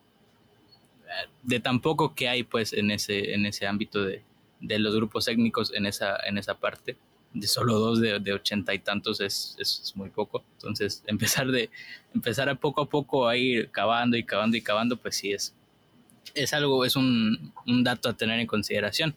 de 1.43 1.61
tan 1.61 1.81
poco 1.81 2.15
que 2.15 2.29
hay 2.29 2.43
pues 2.43 2.73
en 2.73 2.91
ese, 2.91 3.35
en 3.35 3.47
ese 3.47 3.67
ámbito 3.67 4.05
de, 4.05 4.23
de 4.61 4.79
los 4.79 4.95
grupos 4.95 5.29
étnicos 5.29 5.73
en 5.75 5.87
esa, 5.87 6.17
en 6.27 6.39
esa 6.39 6.55
parte. 6.55 6.97
De 7.33 7.49
solo 7.49 7.81
dos 7.81 8.01
de, 8.01 8.33
ochenta 8.33 8.73
y 8.75 8.79
tantos 8.79 9.21
es, 9.21 9.57
es, 9.59 9.93
muy 9.97 10.09
poco. 10.09 10.45
Entonces, 10.55 11.03
empezar 11.09 11.49
de 11.49 11.69
empezar 12.15 12.49
a 12.49 12.55
poco 12.55 12.83
a 12.83 12.89
poco 12.89 13.29
a 13.29 13.37
ir 13.37 13.71
cavando 13.71 14.17
y 14.17 14.25
cavando 14.25 14.57
y 14.57 14.63
cavando, 14.63 14.97
pues 14.97 15.17
sí 15.17 15.33
es, 15.33 15.55
es 16.35 16.53
algo, 16.53 16.85
es 16.85 16.97
un, 16.97 17.53
un 17.67 17.85
dato 17.85 18.09
a 18.09 18.17
tener 18.17 18.41
en 18.41 18.47
consideración. 18.47 19.15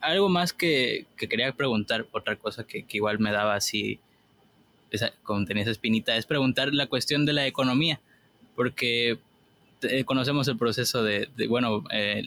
Algo 0.00 0.28
más 0.28 0.52
que, 0.52 1.06
que 1.16 1.28
quería 1.28 1.52
preguntar, 1.52 2.06
otra 2.12 2.36
cosa 2.36 2.66
que, 2.66 2.84
que, 2.84 2.98
igual 2.98 3.18
me 3.18 3.32
daba 3.32 3.54
así, 3.54 4.00
esa, 4.90 5.12
como 5.22 5.44
tenía 5.44 5.62
esa 5.62 5.72
espinita, 5.72 6.16
es 6.16 6.26
preguntar 6.26 6.74
la 6.74 6.86
cuestión 6.86 7.24
de 7.24 7.32
la 7.32 7.46
economía 7.46 8.00
porque 8.54 9.18
eh, 9.82 10.04
conocemos 10.04 10.48
el 10.48 10.56
proceso 10.56 11.02
de, 11.02 11.28
bueno, 11.48 11.84
eh, 11.90 12.22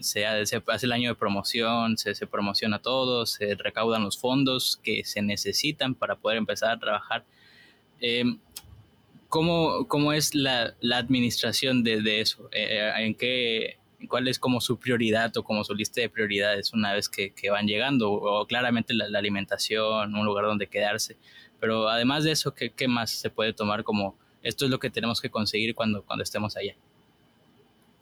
se, 0.00 0.24
hace 0.26 0.62
el 0.82 0.92
año 0.92 1.10
de 1.10 1.14
promoción, 1.14 1.98
se, 1.98 2.14
se, 2.14 2.26
promociona 2.26 2.78
todo, 2.78 3.26
se 3.26 3.54
recaudan 3.54 4.04
los 4.04 4.18
fondos 4.18 4.80
que 4.82 5.04
se 5.04 5.22
necesitan 5.22 5.94
para 5.94 6.16
poder 6.16 6.38
empezar 6.38 6.70
a 6.70 6.78
trabajar. 6.78 7.24
Em, 8.00 8.38
¿cómo, 9.28 9.86
¿cómo, 9.88 10.12
es 10.12 10.34
la, 10.34 10.74
la 10.80 10.98
administración 10.98 11.84
de, 11.84 12.20
eso? 12.20 12.48
Eh, 12.52 12.90
¿En 12.98 13.14
qué, 13.14 13.78
cuál 14.08 14.28
es 14.28 14.38
como 14.38 14.60
su 14.60 14.78
prioridad 14.78 15.36
o 15.36 15.44
como 15.44 15.64
su 15.64 15.74
lista 15.74 16.00
de 16.00 16.08
prioridades 16.08 16.72
una 16.72 16.92
vez 16.92 17.08
que, 17.08 17.32
que 17.32 17.50
van 17.50 17.66
llegando? 17.66 18.12
O 18.12 18.46
claramente 18.46 18.94
la, 18.94 19.08
la, 19.08 19.18
alimentación, 19.18 20.14
un 20.14 20.24
lugar 20.24 20.44
donde 20.44 20.66
quedarse. 20.66 21.16
Pero 21.60 21.88
además 21.88 22.24
de 22.24 22.32
eso, 22.32 22.54
¿qué, 22.54 22.70
qué 22.70 22.88
más 22.88 23.10
se 23.10 23.30
puede 23.30 23.52
tomar 23.52 23.82
como 23.84 24.16
esto 24.46 24.64
es 24.64 24.70
lo 24.70 24.78
que 24.78 24.90
tenemos 24.90 25.20
que 25.20 25.28
conseguir 25.28 25.74
cuando, 25.74 26.04
cuando 26.04 26.22
estemos 26.22 26.56
allá. 26.56 26.76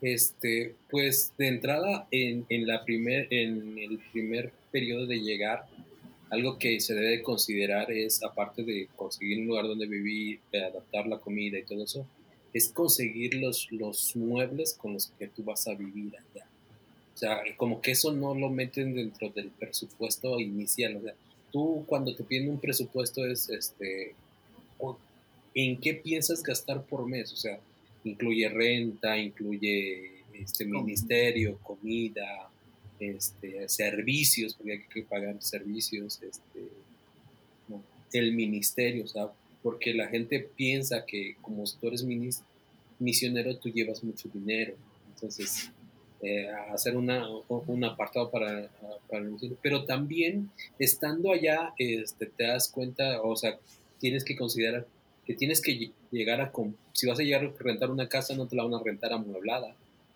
Este, 0.03 0.75
pues 0.91 1.33
de 1.39 1.49
entrada 1.49 2.07
en, 2.11 2.45
en, 2.51 2.67
la 2.67 2.85
primer, 2.85 3.27
en 3.31 3.79
el 3.79 3.99
primer 4.13 4.53
periodo 4.71 5.07
de 5.07 5.21
llegar, 5.21 5.65
algo 6.35 6.59
que 6.59 6.81
se 6.81 6.95
debe 6.95 7.23
considerar 7.23 7.91
es, 7.91 8.23
aparte 8.23 8.63
de 8.63 8.89
conseguir 8.97 9.41
un 9.41 9.47
lugar 9.47 9.67
donde 9.67 9.87
vivir, 9.87 10.41
adaptar 10.53 11.07
la 11.07 11.19
comida 11.19 11.59
y 11.59 11.65
todo 11.65 11.85
eso, 11.85 12.07
es 12.53 12.69
conseguir 12.69 13.35
los, 13.35 13.71
los 13.73 14.15
muebles 14.17 14.75
con 14.75 14.95
los 14.95 15.07
que 15.19 15.29
tú 15.29 15.43
vas 15.45 15.67
a 15.67 15.75
vivir 15.75 16.13
allá. 16.17 16.47
O 17.15 17.17
sea, 17.17 17.41
como 17.57 17.81
que 17.81 17.93
eso 17.93 18.13
no 18.13 18.35
lo 18.35 18.51
meten 18.51 18.95
dentro 18.95 19.31
del 19.31 19.51
presupuesto 19.51 20.41
inicial. 20.41 20.97
O 20.97 21.03
sea, 21.03 21.15
tú 21.53 21.85
cuando 21.87 22.15
te 22.15 22.25
piden 22.25 22.51
un 22.51 22.59
presupuesto 22.59 23.25
es, 23.25 23.49
este, 23.49 24.15
en 25.55 25.81
qué 25.81 25.95
piensas 25.95 26.43
gastar 26.43 26.85
por 26.85 27.07
mes. 27.07 27.33
O 27.33 27.37
sea, 27.37 27.59
incluye 28.03 28.49
renta, 28.49 29.17
incluye 29.17 30.23
este 30.33 30.65
ministerio, 30.65 31.59
comida, 31.63 32.51
este, 32.99 33.69
servicios, 33.69 34.55
porque 34.55 34.73
hay 34.73 34.83
que 34.93 35.03
pagar 35.03 35.43
servicios, 35.43 36.21
este, 36.23 36.69
el 38.13 38.33
ministerio, 38.33 39.05
o 39.05 39.09
sea, 39.09 39.31
porque 39.63 39.93
la 39.93 40.07
gente 40.09 40.39
piensa 40.41 41.05
que 41.05 41.37
como 41.41 41.65
tú 41.65 41.89
eres 41.89 42.05
misionero, 42.99 43.57
tú 43.57 43.71
llevas 43.71 44.05
mucho 44.05 44.29
dinero. 44.33 44.75
Entonces, 45.15 45.71
eh, 46.23 46.49
hacer 46.73 46.97
una, 46.97 47.27
un 47.49 47.85
apartado 47.85 48.31
para, 48.31 48.71
para 49.09 49.25
el 49.25 49.31
misionero. 49.33 49.59
Pero 49.63 49.85
también, 49.85 50.51
estando 50.79 51.33
allá, 51.33 51.75
este, 51.79 52.27
te 52.27 52.45
das 52.45 52.69
cuenta, 52.69 53.21
o 53.23 53.35
sea, 53.37 53.59
tienes 53.99 54.25
que 54.25 54.37
considerar 54.37 54.87
que 55.25 55.35
tienes 55.35 55.61
que 55.61 55.91
llegar 56.11 56.41
a... 56.41 56.53
Si 56.93 57.07
vas 57.07 57.19
a 57.19 57.23
llegar 57.23 57.45
a 57.45 57.63
rentar 57.63 57.91
una 57.91 58.09
casa, 58.09 58.35
no 58.37 58.47
te 58.47 58.57
la 58.57 58.65
van 58.65 58.75
a 58.75 58.83
rentar 58.83 59.13
amueblada. 59.13 59.75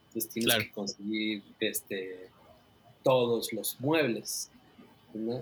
Entonces 0.09 0.31
tienes 0.31 0.55
que 0.57 0.71
conseguir 0.71 1.43
este, 1.61 2.29
todos 3.03 3.53
los 3.53 3.79
muebles. 3.81 4.51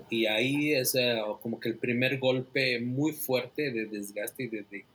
Y 0.09 0.25
ahí 0.25 0.73
es 0.73 0.95
eh, 0.95 1.19
como 1.41 1.59
que 1.59 1.69
el 1.69 1.75
primer 1.75 2.19
golpe 2.19 2.79
muy 2.79 3.11
fuerte 3.11 3.71
de 3.71 3.85
desgaste 3.85 4.43
y 4.43 4.47
de, 4.47 4.65
de, 4.69 4.85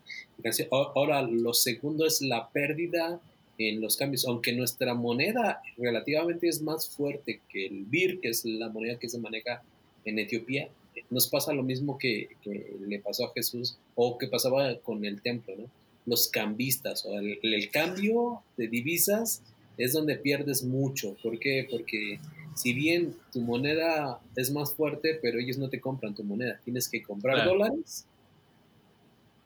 Ahora, 0.70 1.22
lo 1.22 1.52
segundo 1.54 2.06
es 2.06 2.20
la 2.20 2.48
pérdida 2.50 3.20
en 3.58 3.80
los 3.80 3.96
cambios, 3.96 4.26
aunque 4.26 4.52
nuestra 4.52 4.94
moneda 4.94 5.62
relativamente 5.76 6.48
es 6.48 6.62
más 6.62 6.88
fuerte 6.88 7.40
que 7.48 7.66
el 7.66 7.84
BIR, 7.84 8.20
que 8.20 8.30
es 8.30 8.44
la 8.44 8.68
moneda 8.70 8.98
que 8.98 9.08
se 9.08 9.18
maneja 9.18 9.62
en 10.04 10.18
Etiopía, 10.18 10.68
nos 11.10 11.28
pasa 11.28 11.52
lo 11.52 11.62
mismo 11.62 11.98
que, 11.98 12.28
le 12.44 12.98
pasó 12.98 13.26
a 13.26 13.32
Jesús 13.32 13.78
o 13.94 14.18
que 14.18 14.26
pasaba 14.26 14.76
con 14.80 15.04
el 15.04 15.20
templo, 15.20 15.54
¿no? 15.56 15.70
Los 16.04 16.28
cambistas 16.28 17.06
o 17.06 17.16
el, 17.18 17.70
cambio 17.70 18.42
de 18.56 18.66
divisas 18.66 19.42
es 19.78 19.92
donde 19.92 20.16
pierdes 20.16 20.64
mucho. 20.64 21.16
¿Por 21.22 21.38
qué? 21.38 21.66
Porque 21.70 22.18
si 22.54 22.72
bien 22.72 23.14
tu 23.32 23.40
moneda 23.40 24.20
es 24.36 24.50
más 24.50 24.74
fuerte, 24.74 25.18
pero 25.20 25.38
ellos 25.38 25.58
no 25.58 25.68
te 25.68 25.80
compran 25.80 26.14
tu 26.14 26.24
moneda, 26.24 26.60
tienes 26.64 26.88
que 26.88 27.02
comprar 27.02 27.44
dólares 27.46 28.06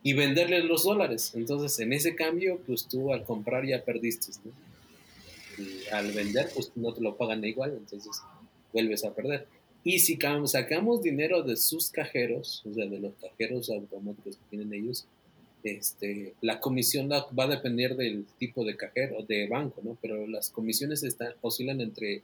y 0.02 0.12
venderles 0.12 0.64
los 0.64 0.84
dólares. 0.84 1.32
Entonces, 1.34 1.78
en 1.80 1.92
ese 1.92 2.14
cambio, 2.14 2.60
pues 2.66 2.86
tú 2.86 3.12
al 3.12 3.24
comprar 3.24 3.66
ya 3.66 3.84
perdiste, 3.84 4.32
¿no? 4.44 4.52
Y 5.64 5.88
al 5.90 6.12
vender, 6.12 6.48
pues 6.54 6.70
no 6.76 6.92
te 6.92 7.00
lo 7.00 7.16
pagan 7.16 7.44
igual, 7.44 7.74
entonces 7.76 8.22
vuelves 8.72 9.04
a 9.04 9.14
perder. 9.14 9.46
Y 9.82 10.00
si 10.00 10.18
sacamos 10.46 11.02
dinero 11.02 11.42
de 11.42 11.56
sus 11.56 11.90
cajeros, 11.90 12.62
o 12.68 12.74
sea, 12.74 12.86
de 12.86 12.98
los 12.98 13.14
cajeros 13.14 13.70
automáticos 13.70 14.36
que 14.36 14.42
tienen 14.50 14.74
ellos, 14.74 15.06
este, 15.62 16.34
la 16.40 16.60
comisión 16.60 17.08
va 17.10 17.44
a 17.44 17.48
depender 17.48 17.96
del 17.96 18.26
tipo 18.38 18.64
de 18.64 18.76
cajero, 18.76 19.22
de 19.22 19.48
banco, 19.48 19.80
¿no? 19.82 19.96
Pero 20.00 20.26
las 20.26 20.50
comisiones 20.50 21.02
están, 21.02 21.32
oscilan 21.40 21.80
entre 21.80 22.22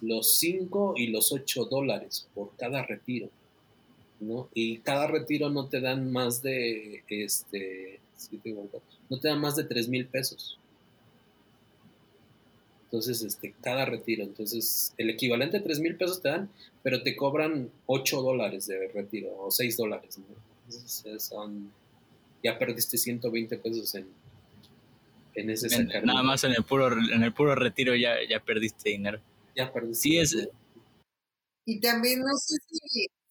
los 0.00 0.38
5 0.38 0.94
y 0.96 1.08
los 1.08 1.32
8 1.32 1.66
dólares 1.66 2.28
por 2.34 2.54
cada 2.56 2.84
retiro. 2.84 3.30
¿no? 4.20 4.48
Y 4.54 4.78
cada 4.78 5.06
retiro 5.06 5.50
no 5.50 5.66
te 5.68 5.80
dan 5.80 6.12
más 6.12 6.42
de, 6.42 7.02
este, 7.08 8.00
no 9.08 9.18
te 9.18 9.28
dan 9.28 9.40
más 9.40 9.56
de 9.56 9.64
3 9.64 9.88
mil 9.88 10.06
pesos. 10.06 10.58
Entonces, 12.84 13.22
este, 13.22 13.54
cada 13.60 13.84
retiro. 13.84 14.22
Entonces, 14.22 14.94
el 14.98 15.10
equivalente 15.10 15.56
a 15.56 15.62
3 15.62 15.80
mil 15.80 15.96
pesos 15.96 16.22
te 16.22 16.28
dan, 16.28 16.48
pero 16.82 17.02
te 17.02 17.16
cobran 17.16 17.70
8 17.86 18.22
dólares 18.22 18.66
de 18.66 18.88
retiro 18.88 19.36
o 19.36 19.50
6 19.50 19.76
dólares. 19.76 20.18
Entonces, 20.68 21.22
son, 21.22 21.72
ya 22.42 22.58
perdiste 22.58 22.96
120 22.96 23.58
pesos 23.58 23.94
en, 23.96 24.06
en 25.34 25.50
ese 25.50 25.84
Nada 26.04 26.22
más 26.22 26.44
en 26.44 26.52
el 26.52 26.62
puro, 26.62 26.92
en 26.92 27.22
el 27.22 27.32
puro 27.32 27.54
retiro 27.56 27.96
ya, 27.96 28.14
ya 28.28 28.38
perdiste 28.40 28.90
dinero. 28.90 29.20
Ya 29.56 29.72
perdiste. 29.72 30.00
Sí, 30.02 30.18
es, 30.18 30.48
y 31.66 31.80
también 31.80 32.20
no 32.20 32.36
sé 32.36 32.56
si, 32.68 32.78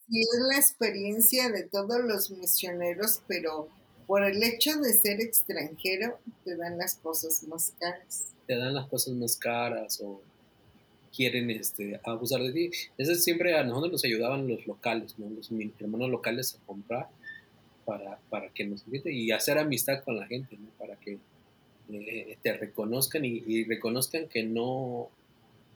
si, 0.07 0.19
es 0.19 0.39
la 0.49 0.57
experiencia 0.57 1.49
de 1.49 1.63
todos 1.63 2.03
los 2.03 2.31
misioneros, 2.31 3.21
pero 3.27 3.69
por 4.07 4.23
el 4.23 4.41
hecho 4.41 4.75
de 4.79 4.93
ser 4.93 5.21
extranjero 5.21 6.19
te 6.43 6.55
dan 6.55 6.77
las 6.77 6.95
cosas 6.95 7.43
más 7.43 7.73
caras. 7.79 8.33
Te 8.47 8.57
dan 8.57 8.73
las 8.73 8.87
cosas 8.87 9.13
más 9.13 9.37
caras 9.37 10.01
o 10.03 10.21
quieren 11.15 11.51
este, 11.51 11.99
abusar 12.03 12.41
de 12.41 12.51
ti. 12.51 12.71
Ese 12.97 13.15
siempre 13.15 13.55
a 13.55 13.63
nosotros 13.63 13.91
nos 13.93 14.05
ayudaban 14.05 14.47
los 14.47 14.65
locales, 14.65 15.17
¿no? 15.19 15.29
los 15.29 15.49
hermanos 15.79 16.09
locales 16.09 16.55
a 16.55 16.65
comprar 16.65 17.09
para, 17.85 18.19
para 18.29 18.49
que 18.49 18.65
nos 18.65 18.85
inviten 18.85 19.13
y 19.13 19.31
hacer 19.31 19.57
amistad 19.57 20.03
con 20.03 20.17
la 20.17 20.25
gente, 20.25 20.57
¿no? 20.57 20.69
para 20.79 20.95
que 20.95 21.19
eh, 21.91 22.37
te 22.41 22.53
reconozcan 22.53 23.23
y, 23.25 23.63
reconozcan 23.65 24.27
que 24.27 24.43
no, 24.43 25.09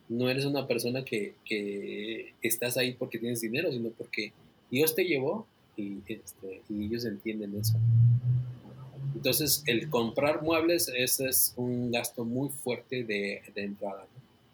no 0.09 0.29
eres 0.29 0.45
una 0.45 0.67
persona 0.67 1.03
que, 1.03 1.35
que, 1.45 2.33
estás 2.41 2.77
ahí 2.77 2.93
porque 2.93 3.19
tienes 3.19 3.41
dinero, 3.41 3.71
sino 3.71 3.89
porque 3.89 4.31
Dios 4.71 4.95
te 4.95 5.03
llevó 5.05 5.45
y, 5.75 5.99
este, 6.07 6.61
ellos 6.69 7.05
entienden 7.05 7.57
eso. 7.59 7.77
Entonces, 9.15 9.63
el 9.65 9.89
comprar 9.89 10.43
muebles 10.43 10.91
ese 10.95 11.27
es 11.27 11.53
un 11.57 11.91
gasto 11.91 12.23
muy 12.23 12.49
fuerte 12.49 13.03
de, 13.03 13.41
entrada. 13.55 14.05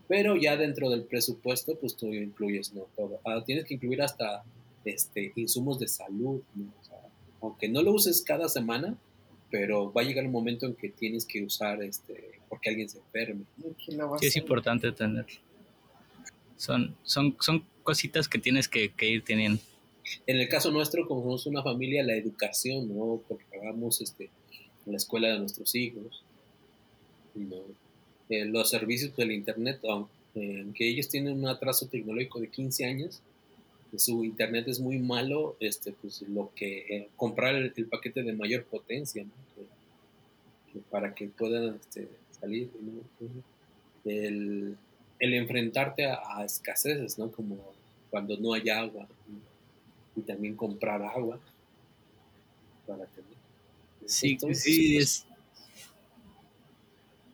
Pero 0.07 0.35
ya 0.35 0.57
dentro 0.57 0.89
del 0.89 1.03
presupuesto, 1.03 1.75
pues 1.75 1.95
tú 1.95 2.07
incluyes 2.13 2.73
¿no? 2.73 2.87
todo. 2.95 3.19
Ah, 3.25 3.43
tienes 3.45 3.65
que 3.65 3.75
incluir 3.75 4.01
hasta 4.01 4.43
este, 4.85 5.31
insumos 5.35 5.79
de 5.79 5.87
salud. 5.87 6.41
aunque 7.41 7.67
no 7.67 7.81
lo 7.81 7.93
uses 7.93 8.21
cada 8.21 8.47
semana, 8.47 8.97
pero 9.53 9.93
va 9.93 10.01
a 10.01 10.03
llegar 10.03 10.25
un 10.25 10.31
momento 10.31 10.65
en 10.65 10.73
que 10.73 10.89
tienes 10.89 11.25
que 11.27 11.43
usar 11.43 11.83
este 11.83 12.39
porque 12.49 12.71
alguien 12.71 12.89
se 12.89 12.97
enferme. 12.97 13.43
Sí, 14.19 14.25
es 14.25 14.35
importante 14.35 14.91
tener. 14.91 15.27
Son, 16.57 16.95
son, 17.03 17.37
son 17.39 17.63
cositas 17.83 18.27
que 18.27 18.39
tienes 18.39 18.67
que, 18.67 18.91
ir 19.01 19.23
teniendo. 19.23 19.61
En 20.25 20.39
el 20.39 20.49
caso 20.49 20.71
nuestro, 20.71 21.07
como 21.07 21.21
somos 21.21 21.45
una 21.45 21.61
familia, 21.61 22.01
la 22.01 22.15
educación, 22.15 22.97
¿no? 22.97 23.21
Porque 23.27 23.45
pagamos 23.51 24.01
este, 24.01 24.31
la 24.87 24.97
escuela 24.97 25.27
de 25.29 25.37
nuestros 25.37 25.75
hijos, 25.75 26.23
eh, 28.29 28.45
los 28.45 28.71
servicios 28.71 29.15
del 29.15 29.33
Internet, 29.33 29.81
aunque 29.87 30.89
ellos 30.89 31.09
tienen 31.09 31.37
un 31.37 31.47
atraso 31.47 31.85
tecnológico 31.85 32.39
de 32.39 32.47
15 32.47 32.85
años, 32.85 33.21
su 33.97 34.23
internet 34.23 34.67
es 34.67 34.79
muy 34.79 34.99
malo, 34.99 35.55
este, 35.59 35.93
pues 35.93 36.21
lo 36.23 36.51
que 36.55 36.79
eh, 36.89 37.09
comprar 37.15 37.55
el, 37.55 37.71
paquete 37.89 38.23
de 38.23 38.33
mayor 38.33 38.65
potencia, 38.65 39.25
para 40.89 41.13
que 41.13 41.27
puedan 41.27 41.75
este, 41.75 42.09
salir, 42.39 42.71
el, 44.05 44.77
enfrentarte 45.19 46.05
a, 46.07 46.43
escaseces, 46.43 47.17
¿no? 47.19 47.31
Como 47.31 47.57
cuando 48.09 48.35
no 48.37 48.53
hay 48.53 48.69
agua, 48.69 49.07
y 50.15 50.21
también 50.21 50.55
comprar 50.55 51.01
agua 51.03 51.39
para 52.87 53.05
tener. 53.05 53.33
Sí, 54.05 54.37
sí, 54.53 54.97
es, 54.97 55.25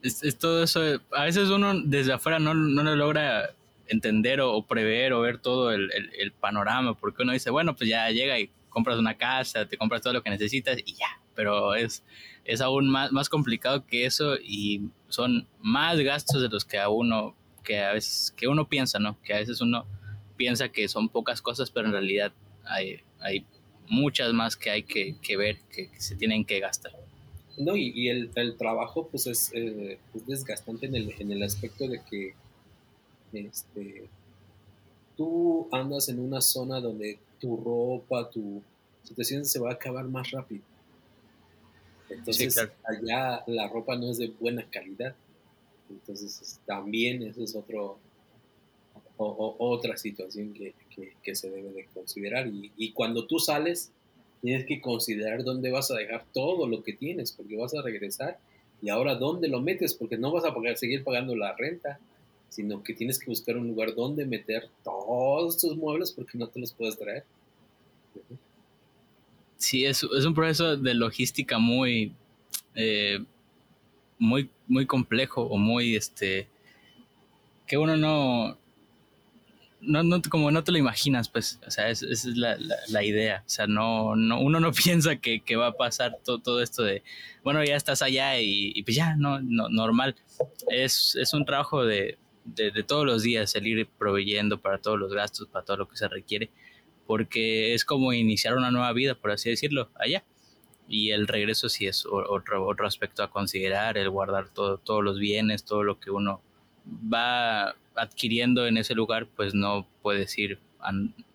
es, 0.03 0.37
todo 0.37 0.63
eso. 0.63 0.81
A 1.11 1.25
veces 1.25 1.49
uno 1.49 1.81
desde 1.81 2.13
afuera 2.13 2.39
no, 2.39 2.53
no 2.53 2.83
lo 2.83 2.95
logra 2.95 3.53
entender 3.89 4.39
o, 4.39 4.61
prever 4.63 5.13
o 5.13 5.21
ver 5.21 5.39
todo 5.39 5.71
el, 5.71 6.31
panorama, 6.39 6.95
porque 6.95 7.23
uno 7.23 7.33
dice, 7.33 7.49
bueno, 7.49 7.75
pues 7.75 7.89
ya 7.89 8.09
llega 8.11 8.39
y 8.39 8.49
compras 8.69 8.97
una 8.97 9.17
casa, 9.17 9.67
te 9.67 9.77
compras 9.77 10.01
todo 10.01 10.13
lo 10.13 10.23
que 10.23 10.29
necesitas 10.29 10.77
y 10.85 10.93
ya, 10.93 11.19
pero 11.35 11.75
es, 11.75 12.03
es 12.45 12.61
aún 12.61 12.87
más, 12.87 13.11
más 13.11 13.29
complicado 13.29 13.85
que 13.85 14.05
eso 14.05 14.35
y 14.37 14.89
son 15.09 15.47
más 15.59 15.99
gastos 15.99 16.41
de 16.41 16.49
los 16.49 16.63
que 16.63 16.77
a 16.77 16.89
uno, 16.89 17.35
que 17.63 17.79
a 17.79 17.93
veces, 17.93 18.33
que 18.37 18.47
uno 18.47 18.69
piensa, 18.69 18.99
¿no? 18.99 19.19
Que 19.23 19.33
a 19.33 19.37
veces 19.37 19.59
uno 19.59 19.85
piensa 20.37 20.69
que 20.69 20.87
son 20.87 21.09
pocas 21.09 21.41
cosas, 21.41 21.71
pero 21.71 21.87
en 21.87 21.93
realidad 21.93 22.31
hay, 22.65 23.01
hay 23.19 23.45
muchas 23.87 24.33
más 24.33 24.55
que 24.55 24.69
hay 24.69 24.83
que, 24.83 25.37
ver, 25.37 25.57
que, 25.71 25.89
se 25.97 26.15
tienen 26.15 26.45
que 26.45 26.59
gastar. 26.59 26.93
No, 27.57 27.75
y, 27.75 28.07
el, 28.07 28.55
trabajo 28.57 29.09
pues 29.09 29.27
es, 29.27 29.51
eh, 29.53 29.99
es 30.15 30.25
desgastante 30.27 30.85
en 30.85 30.95
el, 30.95 31.13
en 31.19 31.31
el 31.31 31.43
aspecto 31.43 31.87
de 31.87 31.99
que 32.09 32.33
este, 33.33 34.07
tú 35.15 35.67
andas 35.71 36.09
en 36.09 36.19
una 36.19 36.41
zona 36.41 36.79
donde 36.79 37.19
tu 37.39 37.57
ropa, 37.57 38.29
tu 38.29 38.61
situación 39.03 39.45
se 39.45 39.59
va 39.59 39.71
a 39.71 39.73
acabar 39.73 40.05
más 40.05 40.31
rápido. 40.31 40.61
Entonces, 42.09 42.57
allá 42.83 43.43
la 43.47 43.67
ropa 43.67 43.95
no 43.95 44.09
es 44.09 44.17
de 44.17 44.29
buena 44.39 44.63
calidad. 44.69 45.15
Entonces, 45.89 46.59
también 46.65 47.23
eso 47.23 47.43
es 47.43 47.55
otro, 47.55 47.99
otra 49.17 49.97
situación 49.97 50.53
que, 50.53 51.35
se 51.35 51.49
debe 51.49 51.71
de 51.71 51.85
considerar. 51.93 52.47
Y, 52.47 52.71
y, 52.77 52.91
cuando 52.93 53.25
tú 53.27 53.39
sales, 53.39 53.91
tienes 54.41 54.65
que 54.65 54.81
considerar 54.81 55.43
dónde 55.43 55.71
vas 55.71 55.91
a 55.91 55.95
dejar 55.95 56.25
todo 56.33 56.67
lo 56.67 56.83
que 56.83 56.93
tienes, 56.93 57.31
porque 57.31 57.57
vas 57.57 57.75
a 57.75 57.81
regresar. 57.81 58.39
Y 58.81 58.89
ahora, 58.89 59.15
¿dónde 59.15 59.47
lo 59.47 59.61
metes? 59.61 59.93
Porque 59.93 60.17
no 60.17 60.31
vas 60.31 60.45
a 60.45 60.53
pagar, 60.53 60.77
seguir 60.77 61.03
pagando 61.03 61.35
la 61.35 61.55
renta, 61.55 61.99
sino 62.49 62.83
que 62.83 62.93
tienes 62.93 63.19
que 63.19 63.27
buscar 63.27 63.57
un 63.57 63.67
lugar 63.67 63.95
donde 63.95 64.25
meter 64.25 64.69
todos 64.83 65.57
tus 65.57 65.75
muebles 65.77 66.11
porque 66.11 66.37
no 66.37 66.47
te 66.47 66.59
los 66.59 66.73
puedes 66.73 66.97
traer. 66.97 67.23
Sí, 69.57 69.85
es, 69.85 70.03
es 70.03 70.25
un 70.25 70.33
proceso 70.33 70.77
de 70.77 70.93
logística 70.93 71.59
muy, 71.59 72.13
eh, 72.75 73.19
muy, 74.17 74.49
muy 74.67 74.85
complejo 74.85 75.43
o 75.43 75.57
muy, 75.57 75.95
este, 75.95 76.47
que 77.67 77.77
uno 77.77 77.97
no, 77.97 78.57
no, 79.81 80.03
no, 80.03 80.21
como 80.29 80.49
no 80.51 80.63
te 80.63 80.71
lo 80.71 80.77
imaginas, 80.77 81.29
pues, 81.29 81.59
o 81.67 81.71
sea, 81.71 81.89
esa 81.89 82.07
es 82.07 82.25
la, 82.25 82.57
la, 82.87 83.03
idea, 83.03 83.43
o 83.45 83.49
sea, 83.49 83.67
no, 83.67 84.15
no, 84.15 84.39
uno 84.39 84.59
no 84.59 84.71
piensa 84.83 85.17
que, 85.17 85.41
que 85.41 85.55
va 85.55 85.67
a 85.67 85.73
pasar 85.73 86.19
todo, 86.23 86.39
todo, 86.39 86.61
esto 86.61 86.83
de, 86.83 87.03
bueno, 87.43 87.63
ya 87.63 87.75
estás 87.75 88.01
allá 88.01 88.39
y, 88.39 88.71
y 88.75 88.83
pues 88.83 88.95
ya, 88.95 89.15
no, 89.15 89.39
no, 89.41 89.69
normal, 89.69 90.15
es, 90.69 91.15
es 91.15 91.33
un 91.33 91.45
trabajo 91.45 91.85
de, 91.85 92.17
de, 92.55 92.83
todos 92.83 93.05
los 93.05 93.23
días, 93.23 93.55
el 93.55 93.67
ir 93.67 93.87
proveyendo 93.97 94.59
para 94.59 94.79
todos 94.79 94.99
los 94.99 95.13
gastos, 95.13 95.47
para 95.47 95.65
todo 95.65 95.77
lo 95.77 95.87
que 95.89 95.97
se 95.97 96.07
requiere, 96.07 96.49
porque 97.07 97.73
es 97.73 97.85
como 97.85 98.13
iniciar 98.13 98.55
una 98.55 98.71
nueva 98.71 98.93
vida, 98.93 99.15
por 99.15 99.31
así 99.31 99.49
decirlo, 99.49 99.89
allá. 99.95 100.23
Y 100.87 101.11
el 101.11 101.27
regreso 101.27 101.69
sí 101.69 101.85
es 101.85 102.05
otro, 102.05 102.65
otro 102.65 102.87
aspecto 102.87 103.21
a 103.21 103.29
considerar, 103.29 103.97
el 103.97 104.09
guardar 104.09 104.49
todo, 104.49 104.77
todos 104.79 105.03
los 105.03 105.19
bienes, 105.19 105.63
todo 105.63 105.83
lo 105.83 105.99
que 105.99 106.09
uno 106.09 106.41
va 107.13 107.75
adquiriendo 107.95 108.65
en 108.65 108.77
ese 108.77 108.95
lugar, 108.95 109.27
pues 109.35 109.53
no 109.53 109.87
puedes 110.01 110.37
ir 110.37 110.59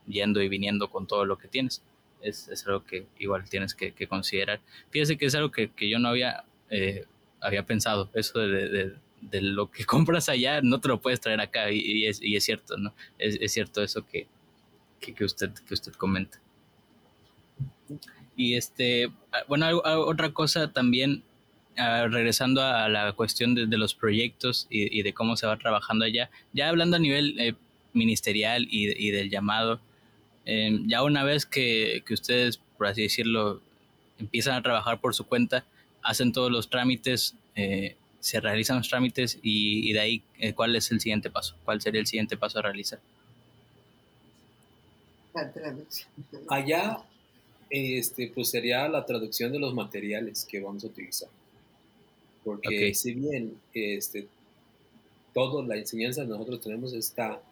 yendo 0.06 0.42
y 0.42 0.48
viniendo 0.48 0.90
con 0.90 1.06
todo 1.06 1.24
lo 1.24 1.38
que 1.38 1.48
tienes. 1.48 1.82
Es, 2.20 2.48
es 2.48 2.66
algo 2.66 2.84
que 2.84 3.06
igual 3.18 3.48
tienes 3.48 3.74
que, 3.74 3.92
considerar. 4.08 4.60
Fíjese 4.90 5.16
que 5.16 5.26
es 5.26 5.34
algo 5.34 5.50
que, 5.50 5.70
que 5.70 5.88
yo 5.88 5.98
no 5.98 6.08
había, 6.08 6.44
eh, 6.70 7.04
había 7.40 7.64
pensado, 7.64 8.10
eso 8.14 8.40
de, 8.40 8.68
de 8.68 8.94
lo 9.32 9.70
que 9.70 9.84
compras 9.86 10.28
allá 10.28 10.60
no 10.62 10.80
te 10.80 10.88
lo 10.88 11.00
puedes 11.00 11.20
traer 11.20 11.40
acá 11.40 11.70
y, 11.70 12.06
es, 12.06 12.22
y 12.22 12.36
es, 12.36 12.44
cierto, 12.44 12.76
¿no? 12.76 12.94
Es, 13.18 13.38
es 13.40 13.52
cierto 13.52 13.82
eso 13.82 14.06
que, 14.06 14.26
que, 15.00 15.24
usted, 15.24 15.50
que 15.66 15.74
usted 15.74 15.92
comenta. 15.92 16.40
Y 18.36 18.54
este, 18.54 19.10
bueno, 19.48 19.66
otra 19.84 20.32
cosa 20.32 20.72
también, 20.72 21.22
ah, 21.76 22.06
regresando 22.08 22.62
a 22.62 22.88
la 22.88 23.12
cuestión 23.12 23.54
de, 23.54 23.66
los 23.78 23.94
proyectos 23.94 24.66
y, 24.70 25.02
de 25.02 25.12
cómo 25.12 25.36
se 25.36 25.46
va 25.46 25.56
trabajando 25.56 26.04
allá, 26.04 26.30
ya 26.52 26.68
hablando 26.68 26.96
a 26.96 27.00
nivel 27.00 27.38
eh, 27.38 27.54
ministerial 27.92 28.66
y, 28.70 29.10
del 29.10 29.30
llamado, 29.30 29.80
em, 30.44 30.88
ya 30.88 31.02
una 31.02 31.22
vez 31.22 31.46
que, 31.46 32.02
que 32.06 32.14
ustedes, 32.14 32.58
por 32.76 32.88
así 32.88 33.02
decirlo, 33.02 33.60
empiezan 34.18 34.54
a 34.54 34.62
trabajar 34.62 35.00
por 35.00 35.14
su 35.14 35.24
cuenta, 35.24 35.64
hacen 36.02 36.32
todos 36.32 36.50
los 36.50 36.68
trámites, 36.70 37.36
eh, 37.54 37.96
se 38.24 38.40
realizan 38.40 38.78
los 38.78 38.88
trámites 38.88 39.38
y, 39.42 39.92
de 39.92 40.00
ahí 40.00 40.22
eh, 40.38 40.54
cuál 40.54 40.74
es 40.74 40.90
el 40.90 40.98
siguiente 40.98 41.28
paso, 41.28 41.56
cuál 41.62 41.82
sería 41.82 42.00
el 42.00 42.06
siguiente 42.06 42.38
paso 42.38 42.58
a 42.58 42.62
realizar. 42.62 42.98
Allá, 46.48 47.00
este, 47.68 48.32
pues 48.34 48.48
sería 48.48 48.88
la 48.88 49.04
traducción 49.04 49.52
de 49.52 49.58
los 49.58 49.74
materiales 49.74 50.46
que 50.46 50.58
vamos 50.58 50.84
a 50.84 50.86
utilizar. 50.86 51.28
Porque 52.42 52.94
si 52.94 53.12
bien 53.12 53.60
este, 53.74 54.26
toda 55.34 55.62
la 55.62 55.76
enseñanza 55.76 56.22
que 56.22 56.28
nosotros 56.28 56.62
tenemos 56.62 56.94
está 56.94 57.42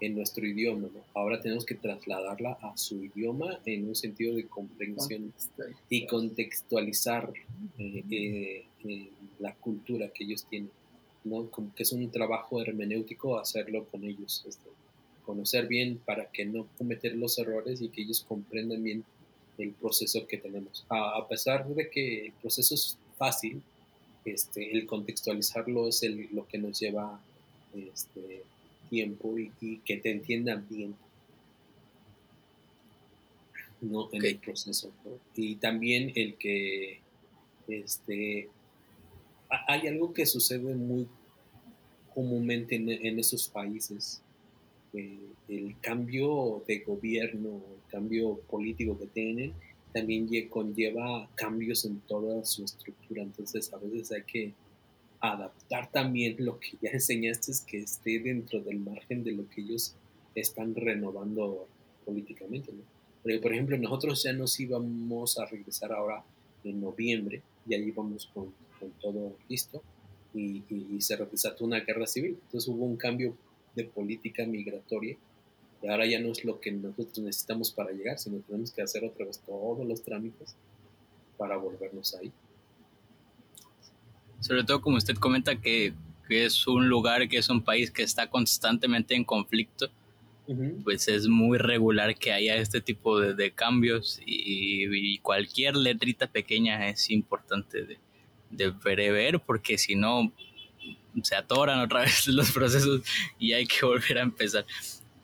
en 0.00 0.14
nuestro 0.14 0.46
idioma. 0.46 0.88
Ahora 1.14 1.40
tenemos 1.40 1.64
que 1.64 1.74
trasladarla 1.74 2.58
a 2.62 2.76
su 2.76 3.04
idioma 3.04 3.60
en 3.64 3.88
un 3.88 3.94
sentido 3.94 4.34
de 4.34 4.46
comprensión 4.46 5.32
y 5.88 6.06
contextualizar 6.06 7.32
eh, 7.78 8.04
eh, 8.10 8.64
eh, 8.84 9.08
la 9.38 9.54
cultura 9.54 10.08
que 10.08 10.24
ellos 10.24 10.44
tienen. 10.48 10.70
¿no? 11.24 11.50
Como 11.50 11.74
que 11.74 11.82
es 11.82 11.92
un 11.92 12.10
trabajo 12.10 12.60
hermenéutico 12.62 13.38
hacerlo 13.38 13.84
con 13.86 14.04
ellos, 14.04 14.44
este, 14.46 14.68
conocer 15.24 15.66
bien 15.66 16.00
para 16.04 16.30
que 16.30 16.44
no 16.44 16.66
cometer 16.78 17.16
los 17.16 17.38
errores 17.38 17.80
y 17.80 17.88
que 17.88 18.02
ellos 18.02 18.24
comprendan 18.26 18.82
bien 18.82 19.04
el 19.58 19.72
proceso 19.72 20.26
que 20.26 20.38
tenemos. 20.38 20.86
A, 20.88 21.26
pesar 21.28 21.66
de 21.68 21.90
que 21.90 22.26
el 22.26 22.32
proceso 22.32 22.74
es 22.74 22.96
fácil, 23.16 23.60
este, 24.24 24.70
el 24.70 24.86
contextualizarlo 24.86 25.88
es 25.88 26.02
el, 26.02 26.28
lo 26.32 26.46
que 26.46 26.58
nos 26.58 26.78
lleva 26.78 27.20
este, 27.74 28.44
tiempo 28.88 29.36
y, 29.38 29.78
que 29.84 29.96
te 29.98 30.10
entiendan 30.10 30.66
bien 30.68 30.94
¿no? 33.80 34.08
en 34.12 34.24
el 34.24 34.38
proceso. 34.38 34.92
Y 35.34 35.56
también 35.56 36.12
el 36.14 36.36
que 36.36 37.00
este, 37.68 38.48
hay 39.66 39.86
algo 39.86 40.12
que 40.12 40.26
sucede 40.26 40.74
muy 40.74 41.06
comúnmente 42.14 42.76
en, 42.76 43.18
esos 43.18 43.48
países. 43.48 44.22
Eh, 44.94 45.18
el 45.48 45.78
cambio 45.80 46.62
de 46.66 46.80
gobierno, 46.80 47.62
el 47.74 47.90
cambio 47.90 48.38
político 48.50 48.98
que 48.98 49.06
tienen, 49.06 49.52
también 49.92 50.28
conlleva 50.48 51.28
cambios 51.34 51.84
en 51.84 52.00
toda 52.00 52.44
su 52.44 52.64
estructura. 52.64 53.22
Entonces, 53.22 53.72
a 53.72 53.78
veces 53.78 54.12
hay 54.12 54.22
que 54.22 54.52
adaptar 55.20 55.90
también 55.90 56.36
lo 56.38 56.58
que 56.60 56.76
ya 56.80 56.90
enseñaste, 56.90 57.52
es 57.52 57.60
que 57.62 57.78
esté 57.78 58.20
dentro 58.20 58.60
del 58.60 58.78
margen 58.78 59.24
de 59.24 59.32
lo 59.32 59.48
que 59.48 59.62
ellos 59.62 59.94
están 60.34 60.74
renovando 60.74 61.66
políticamente. 62.04 62.72
¿no? 62.72 63.40
por 63.40 63.52
ejemplo, 63.52 63.76
nosotros 63.76 64.22
ya 64.22 64.32
nos 64.32 64.58
íbamos 64.60 65.38
a 65.38 65.46
regresar 65.46 65.92
ahora 65.92 66.24
en 66.64 66.80
noviembre, 66.80 67.42
ya 67.66 67.76
íbamos 67.76 68.26
con, 68.32 68.52
con 68.78 68.90
todo 69.00 69.36
listo 69.48 69.82
y, 70.34 70.62
y, 70.68 71.00
se 71.00 71.16
desató 71.16 71.64
una 71.64 71.80
guerra 71.80 72.06
civil. 72.06 72.38
Entonces 72.44 72.68
hubo 72.68 72.84
un 72.84 72.96
cambio 72.96 73.36
de 73.74 73.84
política 73.84 74.46
migratoria 74.46 75.16
y 75.82 75.86
ahora 75.88 76.06
ya 76.06 76.20
no 76.20 76.32
es 76.32 76.44
lo 76.44 76.60
que 76.60 76.72
nosotros 76.72 77.18
necesitamos 77.18 77.70
para 77.70 77.92
llegar, 77.92 78.18
sino 78.18 78.38
tenemos 78.38 78.72
que 78.72 78.82
hacer 78.82 79.04
otra 79.04 79.26
vez 79.26 79.38
todos 79.40 79.86
los 79.86 80.02
trámites 80.02 80.54
para 81.36 81.56
volvernos 81.56 82.14
ahí. 82.14 82.32
Sobre 84.40 84.64
todo 84.64 84.80
como 84.80 84.96
usted 84.96 85.16
comenta 85.16 85.56
que, 85.56 85.94
que 86.28 86.44
es 86.44 86.66
un 86.66 86.88
lugar, 86.88 87.28
que 87.28 87.38
es 87.38 87.48
un 87.48 87.62
país 87.62 87.90
que 87.90 88.02
está 88.02 88.28
constantemente 88.28 89.14
en 89.14 89.24
conflicto, 89.24 89.90
pues 90.82 91.08
es 91.08 91.28
muy 91.28 91.58
regular 91.58 92.16
que 92.16 92.32
haya 92.32 92.56
este 92.56 92.80
tipo 92.80 93.20
de, 93.20 93.34
de 93.34 93.50
cambios 93.50 94.18
y, 94.24 95.18
cualquier 95.18 95.76
letrita 95.76 96.26
pequeña 96.26 96.88
es 96.88 97.10
importante 97.10 97.84
de, 97.84 97.98
de 98.50 98.72
prever 98.72 99.40
porque 99.40 99.76
si 99.76 99.94
no 99.94 100.32
se 101.22 101.34
atoran 101.34 101.80
otra 101.80 102.00
vez 102.04 102.26
los 102.28 102.50
procesos 102.52 103.02
y 103.38 103.52
hay 103.52 103.66
que 103.66 103.84
volver 103.84 104.18
a 104.18 104.22
empezar. 104.22 104.64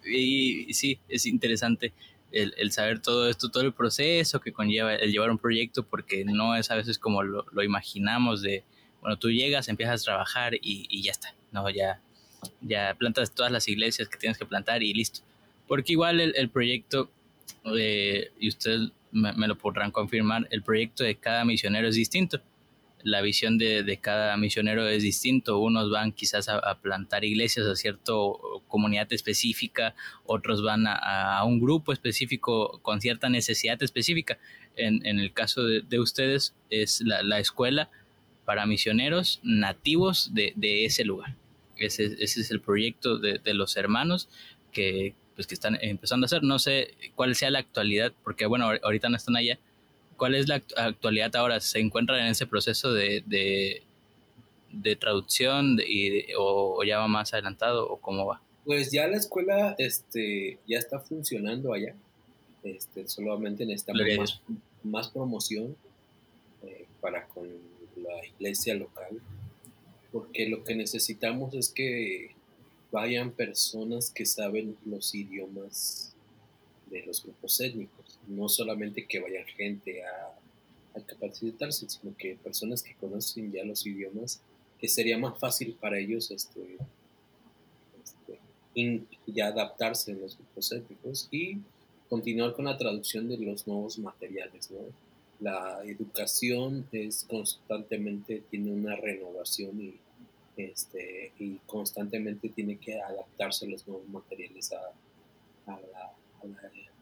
Y, 0.04 0.72
sí, 0.74 0.98
es 1.08 1.24
interesante 1.24 1.94
el, 2.30 2.52
el, 2.58 2.72
saber 2.72 3.00
todo 3.00 3.28
esto, 3.30 3.48
todo 3.48 3.62
el 3.62 3.72
proceso 3.72 4.40
que 4.40 4.52
conlleva 4.52 4.94
el 4.94 5.10
llevar 5.10 5.30
un 5.30 5.38
proyecto 5.38 5.86
porque 5.86 6.24
no 6.26 6.54
es 6.54 6.70
a 6.70 6.74
veces 6.74 6.98
como 6.98 7.22
lo, 7.22 7.46
lo 7.50 7.62
imaginamos 7.62 8.42
de 8.42 8.64
bueno, 9.04 9.18
tú 9.18 9.30
llegas, 9.30 9.68
empiezas 9.68 10.00
a 10.00 10.04
trabajar 10.04 10.54
y, 10.62 11.02
ya 11.02 11.12
está, 11.12 11.34
¿no? 11.52 11.68
Ya, 11.68 12.00
ya 12.62 12.96
plantas 12.98 13.34
todas 13.34 13.52
las 13.52 13.68
iglesias 13.68 14.08
que 14.08 14.16
tienes 14.16 14.38
que 14.38 14.46
plantar 14.46 14.82
y 14.82 14.94
listo. 14.94 15.20
Porque 15.68 15.92
igual 15.92 16.22
el, 16.22 16.48
proyecto, 16.48 17.10
eh, 17.76 18.30
y 18.40 18.48
ustedes 18.48 18.92
me, 19.12 19.46
lo 19.46 19.58
podrán 19.58 19.90
confirmar, 19.90 20.48
el 20.50 20.62
proyecto 20.62 21.04
de 21.04 21.16
cada 21.16 21.44
misionero 21.44 21.86
es 21.88 21.96
distinto. 21.96 22.40
La 23.02 23.20
visión 23.20 23.58
de, 23.58 23.98
cada 24.00 24.38
misionero 24.38 24.88
es 24.88 25.02
distinto. 25.02 25.58
Unos 25.58 25.90
van 25.90 26.10
quizás 26.10 26.48
a, 26.48 26.78
plantar 26.80 27.26
iglesias 27.26 27.66
a 27.66 27.76
cierta 27.76 28.10
comunidad 28.68 29.12
específica, 29.12 29.94
otros 30.24 30.62
van 30.62 30.86
a, 30.86 31.44
un 31.44 31.60
grupo 31.60 31.92
específico 31.92 32.80
con 32.80 33.02
cierta 33.02 33.28
necesidad 33.28 33.82
específica. 33.82 34.38
En, 34.76 35.04
el 35.04 35.34
caso 35.34 35.62
de, 35.62 36.00
ustedes 36.00 36.54
es 36.70 37.02
la, 37.02 37.22
la 37.22 37.38
escuela 37.38 37.90
para 38.44 38.66
misioneros 38.66 39.40
nativos 39.42 40.34
de, 40.34 40.52
de 40.56 40.84
ese 40.84 41.04
lugar. 41.04 41.34
Ese, 41.76 42.04
ese, 42.20 42.40
es 42.40 42.50
el 42.50 42.60
proyecto 42.60 43.18
de, 43.18 43.38
de, 43.38 43.54
los 43.54 43.76
hermanos 43.76 44.28
que, 44.72 45.14
pues, 45.34 45.46
que 45.46 45.54
están 45.54 45.78
empezando 45.80 46.24
a 46.24 46.26
hacer. 46.26 46.42
No 46.42 46.58
sé 46.58 46.94
cuál 47.14 47.34
sea 47.34 47.50
la 47.50 47.58
actualidad, 47.58 48.12
porque 48.22 48.46
bueno, 48.46 48.70
ahorita 48.82 49.08
no 49.08 49.16
están 49.16 49.36
allá. 49.36 49.58
¿Cuál 50.16 50.34
es 50.34 50.48
la 50.48 50.62
actualidad 50.76 51.34
ahora? 51.36 51.60
¿Se 51.60 51.80
encuentran 51.80 52.20
en 52.20 52.26
ese 52.26 52.46
proceso 52.46 52.92
de, 52.92 53.24
de, 53.26 54.96
traducción 54.96 55.80
y, 55.84 56.26
o, 56.38 56.82
ya 56.84 56.98
va 56.98 57.08
más 57.08 57.32
adelantado 57.32 57.88
o 57.88 57.96
cómo 57.96 58.26
va? 58.26 58.40
Pues 58.64 58.92
ya 58.92 59.08
la 59.08 59.16
escuela 59.16 59.74
este, 59.78 60.58
ya 60.68 60.78
está 60.78 61.00
funcionando 61.00 61.72
allá. 61.72 61.94
Este, 62.62 63.08
solamente 63.08 63.66
necesitamos 63.66 64.02
más, 64.16 64.40
más, 64.84 65.08
promoción 65.08 65.76
eh, 66.62 66.86
para 67.00 67.26
con 67.26 67.46
la 68.04 68.24
iglesia 68.26 68.74
local, 68.74 69.20
porque 70.12 70.48
lo 70.48 70.62
que 70.62 70.76
necesitamos 70.76 71.54
es 71.54 71.68
que 71.68 72.30
vayan 72.92 73.32
personas 73.32 74.10
que 74.10 74.24
saben 74.24 74.76
los 74.84 75.14
idiomas 75.14 76.14
de 76.90 77.04
los 77.04 77.24
grupos 77.24 77.60
étnicos, 77.60 78.20
no 78.28 78.48
solamente 78.48 79.06
que 79.06 79.20
vayan 79.20 79.46
gente 79.46 80.04
a, 80.04 80.38
capacitarse, 81.08 81.88
sino 81.88 82.16
que 82.16 82.36
personas 82.36 82.80
que 82.80 82.94
conocen 82.94 83.50
ya 83.50 83.64
los 83.64 83.84
idiomas, 83.84 84.40
que 84.78 84.86
sería 84.86 85.18
más 85.18 85.36
fácil 85.40 85.76
para 85.80 85.98
ellos 85.98 86.30
este, 86.30 86.78
este 88.04 89.02
ya 89.26 89.48
adaptarse 89.48 90.12
en 90.12 90.20
los 90.20 90.36
grupos 90.36 90.70
étnicos 90.70 91.26
y 91.32 91.58
continuar 92.08 92.54
con 92.54 92.66
la 92.66 92.78
traducción 92.78 93.28
de 93.28 93.38
los 93.38 93.66
nuevos 93.66 93.98
materiales, 93.98 94.70
¿no? 94.70 94.78
La 95.40 95.82
educación 95.84 96.86
es 96.92 97.24
constantemente, 97.24 98.42
tiene 98.50 98.72
una 98.72 98.96
renovación 98.96 99.80
y, 99.80 99.94
este, 100.56 101.32
y 101.38 101.56
constantemente 101.66 102.48
tiene 102.48 102.76
que 102.76 103.00
adaptarse 103.00 103.66
los 103.66 103.86
nuevos 103.86 104.08
materiales 104.08 104.72
a, 104.72 104.92
la, 105.66 106.12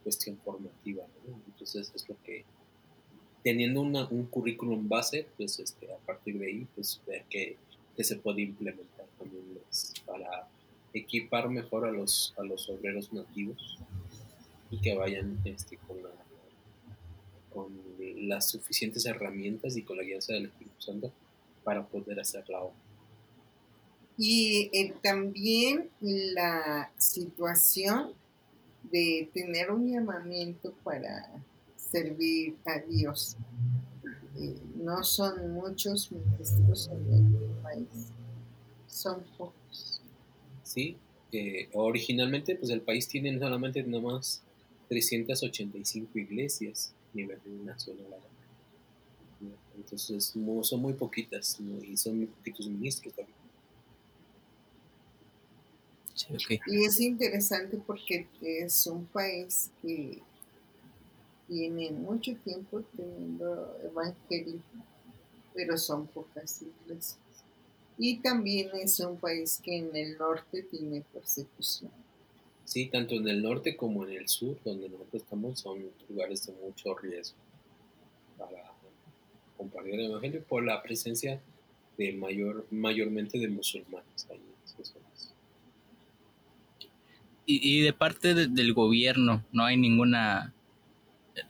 cuestión 0.03 0.37
formativa. 0.38 1.05
Entonces 1.47 1.92
es 1.95 2.09
lo 2.09 2.16
que, 2.25 2.45
teniendo 3.45 3.81
un 3.83 4.27
currículum 4.27 4.88
base, 4.88 5.29
pues 5.37 5.61
este, 5.61 5.92
a 5.92 5.97
partir 5.99 6.38
de 6.38 6.47
ahí, 6.47 6.66
pues 6.75 7.01
ver 7.07 7.25
que, 7.31 7.57
se 7.99 8.16
puede 8.16 8.42
implementar 8.42 9.07
también 9.16 9.45
para 10.05 10.49
equipar 10.92 11.49
mejor 11.49 11.87
a 11.87 11.92
los, 11.92 12.35
a 12.37 12.42
los 12.42 12.68
obreros 12.68 13.12
nativos 13.12 13.79
y 14.73 14.81
que 14.81 14.97
vayan 14.97 15.38
este, 15.45 15.77
con 15.77 16.03
la 16.03 16.22
con 17.53 17.73
las 18.29 18.51
suficientes 18.51 19.07
herramientas 19.07 19.77
y 19.77 19.83
con 19.83 19.97
la 19.97 20.03
guía 20.03 20.19
del 20.27 20.47
Espíritu 20.47 20.81
Santo 20.81 21.12
para 21.65 21.87
poder 21.87 22.21
hacer 22.21 22.49
la 22.49 22.61
obra. 22.61 22.77
Y 24.19 24.71
eh, 24.73 24.95
también 25.03 25.88
la 26.01 26.91
situación 26.99 28.12
de 28.91 29.29
tener 29.33 29.71
un 29.71 29.91
llamamiento 29.91 30.75
para 30.85 31.31
servir 31.77 32.57
a 32.67 32.79
Dios. 32.81 33.37
Eh, 34.38 34.55
no 34.77 35.03
son 35.05 35.53
muchos 35.53 36.11
ministros 36.11 36.88
en 36.88 37.15
el 37.15 37.62
país, 37.62 38.12
son 38.87 39.23
pocos. 39.37 40.01
Sí, 40.62 40.97
eh, 41.33 41.69
originalmente 41.73 42.57
pues 42.57 42.71
el 42.71 42.81
país 42.81 43.09
tiene 43.09 43.38
solamente 43.38 43.83
nada 43.83 44.03
más 44.03 44.43
385 44.88 46.19
iglesias 46.19 46.93
nivel 47.14 47.40
nacional. 47.64 48.20
Entonces 49.77 50.33
son 50.62 50.81
muy 50.81 50.92
poquitas 50.94 51.59
y 51.61 51.96
son 51.96 52.18
muy 52.18 52.27
poquitos 52.27 52.66
ministros 52.68 53.14
también. 53.14 53.42
Y 56.66 56.85
es 56.85 57.01
interesante 57.01 57.79
porque 57.85 58.29
es 58.42 58.87
un 58.87 59.07
país 59.07 59.70
que 59.81 60.22
tiene 61.48 61.90
mucho 61.90 62.35
tiempo 62.37 62.83
teniendo 62.96 63.77
evangelismo, 63.83 64.85
pero 65.55 65.77
son 65.77 66.07
pocas 66.07 66.62
iglesias. 66.62 67.18
Y 67.98 68.18
también 68.20 68.70
es 68.75 69.01
un 69.01 69.16
país 69.16 69.61
que 69.62 69.77
en 69.79 69.94
el 69.94 70.16
norte 70.16 70.62
tiene 70.62 71.03
persecución. 71.12 71.90
Sí, 72.73 72.87
tanto 72.87 73.17
en 73.17 73.29
el 73.29 73.43
norte 73.43 73.77
como 73.77 74.07
en 74.07 74.15
el 74.15 74.29
sur, 74.29 74.57
donde 74.65 74.89
nosotros 74.89 75.23
estamos, 75.23 75.61
son 75.61 75.91
lugares 76.09 76.47
de 76.47 76.55
mucho 76.55 76.95
riesgo 76.95 77.37
para 78.39 78.73
compartir 79.59 79.93
el 79.97 80.07
Evangelio 80.07 80.43
por 80.43 80.65
la 80.65 80.83
presencia 80.83 81.39
de 81.99 82.15
mayor, 82.15 82.67
mayormente 82.71 83.39
de 83.39 83.49
musulmanes 83.49 84.27
ahí 84.31 84.41
Y, 87.45 87.83
de 87.83 87.93
parte 87.93 88.33
del 88.35 88.73
gobierno, 88.73 89.45
¿no 89.53 89.67
hay 89.67 89.77
ninguna 89.77 90.55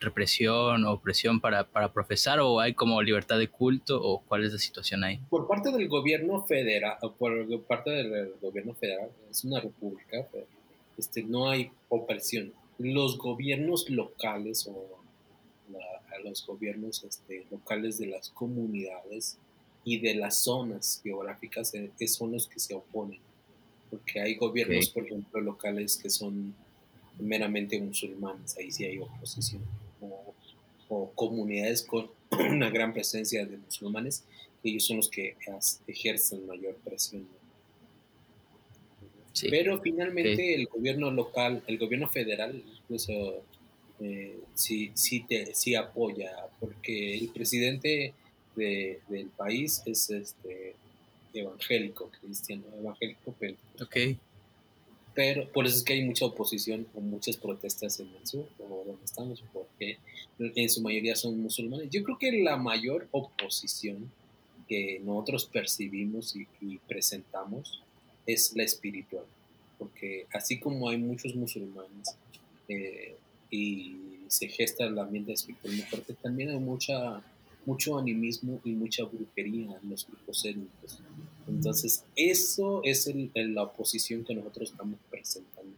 represión 0.01 0.85
o 0.85 0.99
presión 0.99 1.41
para, 1.41 1.63
para, 1.69 1.93
profesar 1.93 2.41
o 2.41 2.59
hay 2.59 2.75
como 2.75 3.01
libertad 3.01 3.39
de 3.39 3.47
culto 3.47 4.03
o 4.03 4.23
cuál 4.23 4.43
es 4.43 4.53
la 4.55 4.59
situación 4.59 5.05
ahí? 5.05 5.21
Por 5.31 5.47
parte 5.47 5.71
del 5.71 5.87
gobierno 5.87 6.43
federal, 6.43 6.99
por 7.17 7.63
parte 7.63 7.91
del 7.91 8.33
gobierno 8.43 8.75
federal, 8.75 9.09
es 9.31 9.45
una 9.45 9.61
república, 9.61 10.27
este, 10.99 11.23
no 11.23 11.49
hay 11.49 11.71
opresión. 11.89 12.53
Los 12.79 13.19
gobiernos 13.19 13.89
locales 13.89 14.67
o 14.67 15.03
los 16.23 16.47
gobiernos 16.47 17.05
este, 17.05 17.47
locales 17.51 17.99
de 17.99 18.07
las 18.07 18.31
comunidades 18.31 19.39
y 19.85 19.99
de 19.99 20.15
las 20.15 20.39
zonas 20.39 21.01
geográficas 21.03 21.75
eh, 21.75 21.91
son 22.07 22.33
los 22.33 22.47
que 22.47 22.61
se 22.61 22.75
oponen. 22.75 23.21
Porque 23.91 24.21
hay 24.21 24.37
gobiernos, 24.37 24.89
por 24.91 25.05
ejemplo, 25.05 25.41
locales 25.41 25.97
que 25.97 26.09
son 26.09 26.55
meramente 27.19 27.79
musulmanes, 27.81 28.57
ahí 28.57 28.71
sí 28.71 28.85
hay 28.85 28.99
oposición. 28.99 29.63
O, 30.89 31.11
comunidades 31.15 31.83
con 31.83 32.11
una 32.31 32.71
gran 32.71 32.93
presencia 32.93 33.47
de 33.47 33.57
musulmanes, 33.57 34.25
ellos 34.63 34.85
son 34.85 34.99
los 34.99 35.09
que 35.09 35.37
ejercen 35.87 36.47
mayor 36.47 36.77
presión. 36.77 37.27
Pero 39.49 39.81
finalmente 39.81 40.55
el 40.55 40.67
gobierno 40.67 41.11
local, 41.11 41.63
el 41.67 41.79
gobierno 41.79 42.09
federal, 42.09 42.63
incluso 42.67 43.43
eh, 44.01 44.39
sí, 44.55 44.91
sí, 44.95 45.21
te, 45.21 45.55
sí 45.55 45.75
apoya, 45.75 46.31
porque 46.61 47.17
el 47.17 47.29
presidente 47.29 48.15
del 48.55 49.31
país 49.37 49.83
es 49.87 50.11
este 50.11 50.75
evangélico, 51.33 52.11
cristiano, 52.21 52.65
evangélico, 52.79 53.35
pero, 53.39 53.57
okay. 53.81 54.19
pero 55.15 55.49
por 55.49 55.67
eso 55.67 55.77
es 55.77 55.83
que 55.83 55.95
hay 55.95 56.05
mucha 56.05 56.27
oposición 56.27 56.87
o 56.95 57.01
muchas 57.01 57.37
protestas 57.37 57.99
en 58.01 58.09
el 58.09 58.27
sur, 58.27 58.47
o 58.59 58.85
donde 58.87 59.05
estamos, 59.05 59.43
porque 59.53 59.99
en 60.39 60.69
su 60.69 60.83
mayoría 60.83 61.17
son 61.17 61.41
musulmanes. 61.41 61.89
Yo 61.91 62.03
creo 62.03 62.19
que 62.19 62.33
la 62.43 62.57
mayor 62.57 63.09
oposición 63.13 64.11
que 64.69 65.01
nosotros 65.05 65.47
percibimos 65.47 66.35
y, 66.37 66.79
presentamos 66.89 67.83
es 68.27 68.55
la 68.57 68.65
espiritual, 68.65 69.25
porque 69.79 70.27
así 70.33 70.59
como 70.59 70.89
hay 70.89 70.99
muchos 70.99 71.35
musulmanes 71.35 72.17
eh, 72.69 73.17
y 73.51 73.97
se 74.29 74.49
gesta 74.49 74.85
el 74.85 74.99
ambiente 74.99 75.33
espiritual 75.33 75.75
muy 75.75 75.83
fuerte, 75.83 76.15
también 76.15 76.51
hay 76.51 76.59
mucha 76.59 77.23
mucho 77.65 77.99
animismo 77.99 78.61
y 78.65 78.73
mucha 78.73 79.05
brujería 79.05 79.79
en 79.83 79.91
los 79.91 80.07
grupos 80.07 80.45
étnicos. 80.45 81.01
Entonces, 81.47 82.05
eso 82.17 82.81
es 82.85 83.07
el, 83.07 83.31
la 83.55 83.63
oposición 83.63 84.25
que 84.25 84.35
nosotros 84.35 84.71
estamos 84.71 84.99
presentando 85.11 85.73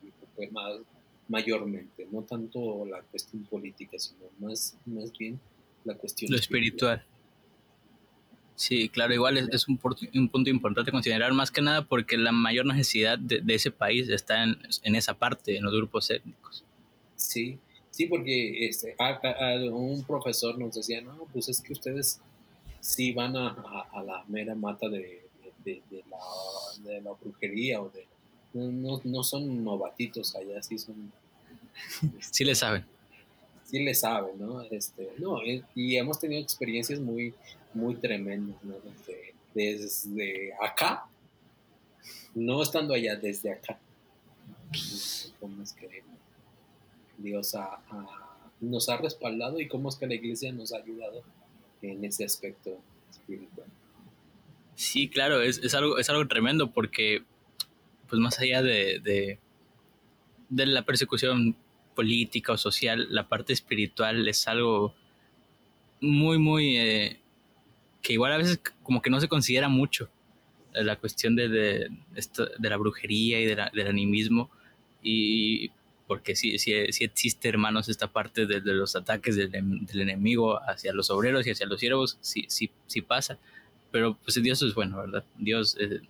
más, 0.51 0.81
mayormente, 1.29 2.07
no 2.11 2.23
tanto 2.23 2.85
la 2.85 3.01
cuestión 3.03 3.45
política, 3.45 3.99
sino 3.99 4.21
más, 4.39 4.77
más 4.85 5.17
bien 5.17 5.41
la 5.85 5.95
cuestión 5.95 6.35
espiritual. 6.35 7.05
Sí, 8.57 8.89
claro, 8.89 9.13
igual 9.13 9.37
es, 9.37 9.67
un, 9.69 9.81
un, 10.15 10.29
punto 10.29 10.49
importante 10.49 10.93
considerar 10.93 11.33
más 11.33 11.51
que 11.51 11.61
nada 11.61 11.85
porque 11.85 12.17
la 12.17 12.31
mayor 12.31 12.67
necesidad 12.67 13.19
de, 13.19 13.43
ese 13.49 13.73
país 13.73 14.09
está 14.09 14.45
en, 14.45 14.57
en, 14.85 14.95
esa 14.95 15.15
parte, 15.15 15.57
en 15.57 15.65
los 15.65 15.75
grupos 15.75 16.09
étnicos. 16.11 16.65
Sí, 17.17 17.59
Sí, 17.95 18.07
porque 18.07 18.67
este, 18.67 18.97
un 19.71 20.03
profesor 20.03 20.59
nos 20.59 20.75
decía, 20.75 21.01
no, 21.01 21.29
pues 21.33 21.49
es 21.49 21.61
que 21.61 21.75
ustedes 21.75 22.19
sí 22.81 23.13
van 23.13 23.37
a, 23.37 23.55
la 24.05 24.25
mera 24.27 24.57
mata 24.57 24.89
de, 24.89 25.23
la, 25.65 27.13
brujería 27.13 27.81
o 27.81 27.91
de... 27.91 28.05
No, 28.53 29.23
son 29.23 29.63
novatitos 29.63 30.35
allá, 30.35 30.61
sí 30.61 30.77
son... 30.77 31.13
sí 32.33 32.45
le 32.45 32.57
saben. 32.57 32.85
Sí 33.63 33.79
le 33.79 33.95
saben, 33.95 34.41
¿no? 34.41 34.63
Este, 34.63 35.11
no, 35.19 35.41
eh, 35.45 35.63
y 35.77 35.95
hemos 35.95 36.19
tenido 36.19 36.43
experiencias 36.43 36.99
muy, 36.99 37.33
muy 37.75 37.97
tremendas, 37.97 38.63
¿no? 38.63 38.75
Desde, 39.55 40.53
acá, 40.61 41.05
no 42.35 42.63
estando 42.63 42.95
allá, 42.95 43.17
desde 43.17 43.53
acá. 43.53 43.79
¿Cómo 45.39 45.63
es 45.63 45.73
que 45.73 46.03
Dios 47.19 47.55
nos 48.61 48.89
ha 48.89 48.97
respaldado 48.97 49.61
y 49.61 49.69
cómo 49.69 49.89
es 49.89 49.97
que 49.97 50.07
la 50.07 50.15
iglesia 50.15 50.53
nos 50.53 50.73
ha 50.73 50.79
ayudado 50.79 51.23
en 51.83 52.05
ese 52.05 52.25
aspecto 52.25 52.79
espiritual. 53.11 53.67
Sí, 54.75 55.09
claro, 55.09 55.41
es, 55.41 55.75
algo, 55.75 55.99
es 55.99 56.11
algo 56.11 56.27
tremendo 56.27 56.73
porque, 56.73 57.23
pues 58.09 58.21
más 58.21 58.39
allá 58.41 58.63
de, 58.63 59.01
de, 59.01 60.67
la 60.67 60.85
persecución 60.85 61.57
política 61.95 62.53
o 62.53 62.59
social, 62.59 63.07
la 63.11 63.29
parte 63.29 63.53
espiritual 63.53 64.27
es 64.27 64.49
algo 64.49 64.95
muy, 66.01 66.39
muy, 66.39 66.77
eh, 66.77 67.21
que 68.05 68.13
igual 68.13 68.33
a 68.33 68.37
veces 68.37 68.61
como 68.85 69.03
que 69.03 69.11
no 69.11 69.21
se 69.21 69.27
considera 69.27 69.69
mucho, 69.69 70.09
la 70.73 70.97
cuestión 70.97 71.35
de, 71.35 71.49
de, 71.49 71.91
de 72.59 72.69
la 72.69 72.77
brujería 72.77 73.41
y 73.41 73.47
del 73.47 73.87
animismo. 73.89 74.51
Y 75.03 75.71
porque 76.07 76.37
sí, 76.37 76.59
sí, 76.59 76.73
existe, 76.75 77.49
hermanos, 77.49 77.89
esta 77.89 78.09
parte 78.09 78.47
de, 78.47 78.61
los 78.61 78.95
ataques 78.95 79.37
del, 79.37 79.55
enemigo 79.95 80.61
hacia 80.69 80.93
los 80.93 81.11
obreros 81.11 81.47
y 81.47 81.51
hacia 81.51 81.67
los 81.67 81.81
siervos, 81.81 82.19
sí, 82.21 82.45
sí, 82.49 82.71
sí 82.87 83.01
pasa, 83.01 83.39
pero 83.91 84.19
pues 84.23 84.41
Dios 84.43 84.61
es 84.63 84.75
bueno, 84.75 84.99
¿verdad? 84.99 85.25
Dios 85.39 85.77
eh, 85.81 86.01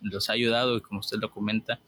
los 0.00 0.30
ha 0.30 0.32
ayudado 0.32 0.78
y 0.78 0.80
como 0.80 1.00
usted 1.00 1.18
lo 1.18 1.30
comenta, 1.30 1.78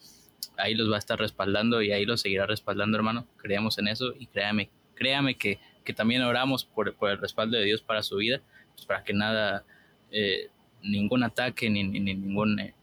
ahí 0.59 0.75
los 0.75 0.91
va 0.91 0.97
a 0.97 0.99
estar 0.99 1.19
respaldando 1.19 1.81
y 1.81 1.93
ahí 1.93 2.05
los 2.05 2.21
seguirá 2.21 2.47
respaldando, 2.47 2.99
hermano, 2.99 3.27
creemos 3.39 3.79
en 3.79 3.89
eso 3.89 4.13
y 4.19 4.27
créame, 4.27 4.69
créame 4.95 5.37
que, 5.37 5.59
que 5.85 5.95
también 5.95 6.23
oramos 6.23 6.65
por, 6.65 6.95
por, 6.95 7.11
el 7.11 7.19
respaldo 7.19 7.57
de 7.57 7.65
Dios 7.65 7.81
para 7.81 8.03
su 8.03 8.17
vida, 8.17 8.43
pues 8.77 8.87
para 8.87 9.03
que 9.03 9.13
nada, 9.13 9.65
eh, 10.13 10.49
ningún 10.83 11.25
ataque, 11.25 11.69
ni, 11.69 11.83
ni, 11.83 12.01
ningún... 12.01 12.61
Eh, 12.61 12.75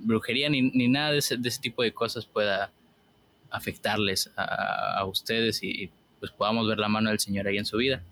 brujería 0.00 0.48
ni, 0.48 0.62
ni 0.62 0.86
nada 0.88 1.12
de 1.12 1.18
ese, 1.18 1.36
de 1.36 1.48
ese 1.48 1.60
tipo 1.60 1.82
de 1.82 1.92
cosas 1.92 2.24
pueda 2.24 2.70
afectarles 3.50 4.30
a, 4.36 5.04
ustedes 5.04 5.62
y, 5.62 5.90
pues 6.20 6.32
podamos 6.32 6.68
ver 6.68 6.78
la 6.78 6.88
mano 6.88 7.10
del 7.10 7.18
Señor 7.18 7.46
ahí 7.46 7.58
en 7.58 7.64
su 7.64 7.76
vida. 7.78 8.02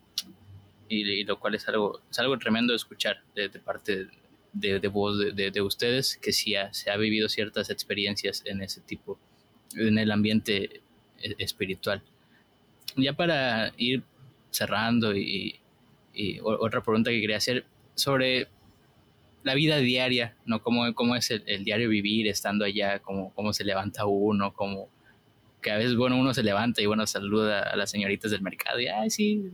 Y, 0.88 1.24
lo 1.24 1.38
cual 1.38 1.56
es 1.56 1.66
algo, 1.68 2.00
es 2.10 2.18
algo 2.18 2.38
tremendo 2.38 2.72
de 2.72 2.76
escuchar 2.76 3.20
de, 3.34 3.48
parte 3.50 4.08
de, 4.52 4.80
de 4.80 4.88
voz 4.88 5.18
de, 5.18 5.60
ustedes, 5.60 6.16
que 6.16 6.32
sí 6.32 6.54
se 6.70 6.90
ha 6.90 6.96
vivido 6.96 7.28
ciertas 7.28 7.70
experiencias 7.70 8.42
en 8.46 8.62
ese 8.62 8.80
tipo, 8.80 9.18
en 9.74 9.98
el 9.98 10.10
ambiente 10.12 10.80
e, 11.20 11.34
espiritual. 11.38 12.02
Ya 12.96 13.12
para 13.12 13.72
ir 13.76 14.04
cerrando 14.50 15.14
y, 15.14 15.58
otra 16.42 16.82
pregunta 16.82 17.10
que 17.10 17.20
quería 17.20 17.36
hacer 17.36 17.64
sobre 17.94 18.48
la 19.42 19.54
vida 19.54 19.78
diaria, 19.78 20.36
¿no? 20.44 20.60
¿Cómo, 20.60 20.92
cómo 20.94 21.14
es 21.14 21.30
el, 21.30 21.64
diario 21.64 21.88
vivir 21.88 22.26
estando 22.26 22.64
allá? 22.64 22.98
¿Cómo, 22.98 23.32
¿Cómo 23.34 23.52
se 23.52 23.64
levanta 23.64 24.04
uno? 24.04 24.52
¿Cómo, 24.52 24.88
que 25.62 25.70
a 25.70 25.76
veces, 25.76 25.94
bueno, 25.94 26.18
uno 26.18 26.34
se 26.34 26.42
levanta 26.42 26.82
y, 26.82 26.86
bueno, 26.86 27.06
saluda 27.06 27.62
a 27.62 27.76
las 27.76 27.90
señoritas 27.90 28.30
del 28.30 28.42
mercado 28.42 28.80
y, 28.80 28.88
ay, 28.88 29.08
sí, 29.08 29.50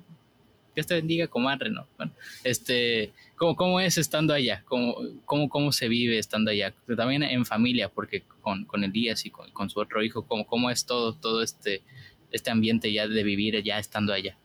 Dios 0.75 0.87
te 0.87 0.95
bendiga, 0.95 1.27
comadre, 1.27 1.71
¿no? 1.71 1.87
Bueno, 1.99 2.13
este, 2.45 3.13
¿cómo, 3.37 3.55
cómo 3.55 3.81
es 3.81 3.99
estando 3.99 4.33
allá? 4.33 4.63
¿Cómo, 4.65 4.97
cómo, 5.27 5.49
cómo 5.49 5.73
se 5.73 5.89
vive 5.89 6.19
estando 6.19 6.51
allá? 6.51 6.75
También 6.97 7.23
en 7.23 7.45
familia, 7.45 7.91
porque 7.91 8.23
con, 8.41 8.65
con 8.65 8.83
Elías 8.85 9.27
y 9.27 9.31
con, 9.31 9.51
con, 9.51 9.69
su 9.69 9.79
otro 9.79 10.03
hijo, 10.03 10.27
¿cómo, 10.27 10.47
cómo 10.47 10.71
es 10.71 10.87
todo, 10.87 11.15
todo 11.15 11.43
este, 11.43 11.83
este 12.31 12.51
ambiente 12.51 12.91
ya 12.91 13.07
de 13.07 13.23
vivir 13.23 13.63
ya 13.63 13.79
estando 13.79 14.15
allá? 14.15 14.39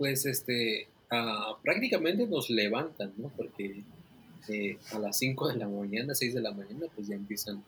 Pues, 0.00 0.24
este, 0.24 0.88
ah, 1.10 1.58
prácticamente 1.62 2.26
nos 2.26 2.48
levantan, 2.48 3.12
¿no? 3.18 3.30
Porque 3.36 3.82
eh, 4.48 4.78
a 4.92 4.98
las 4.98 5.18
5 5.18 5.48
de 5.48 5.56
la 5.56 5.68
mañana, 5.68 6.14
6 6.14 6.32
de 6.32 6.40
la 6.40 6.52
mañana, 6.52 6.86
pues 6.94 7.08
ya 7.08 7.16
empiezan 7.16 7.62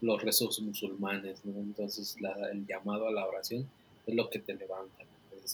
los 0.00 0.20
rezos 0.20 0.60
musulmanes, 0.60 1.44
¿no? 1.44 1.56
Entonces 1.60 2.16
el 2.50 2.66
llamado 2.66 3.06
a 3.06 3.12
la 3.12 3.24
oración 3.24 3.70
es 4.08 4.12
lo 4.12 4.28
que 4.28 4.40
te 4.40 4.54
levanta. 4.54 5.04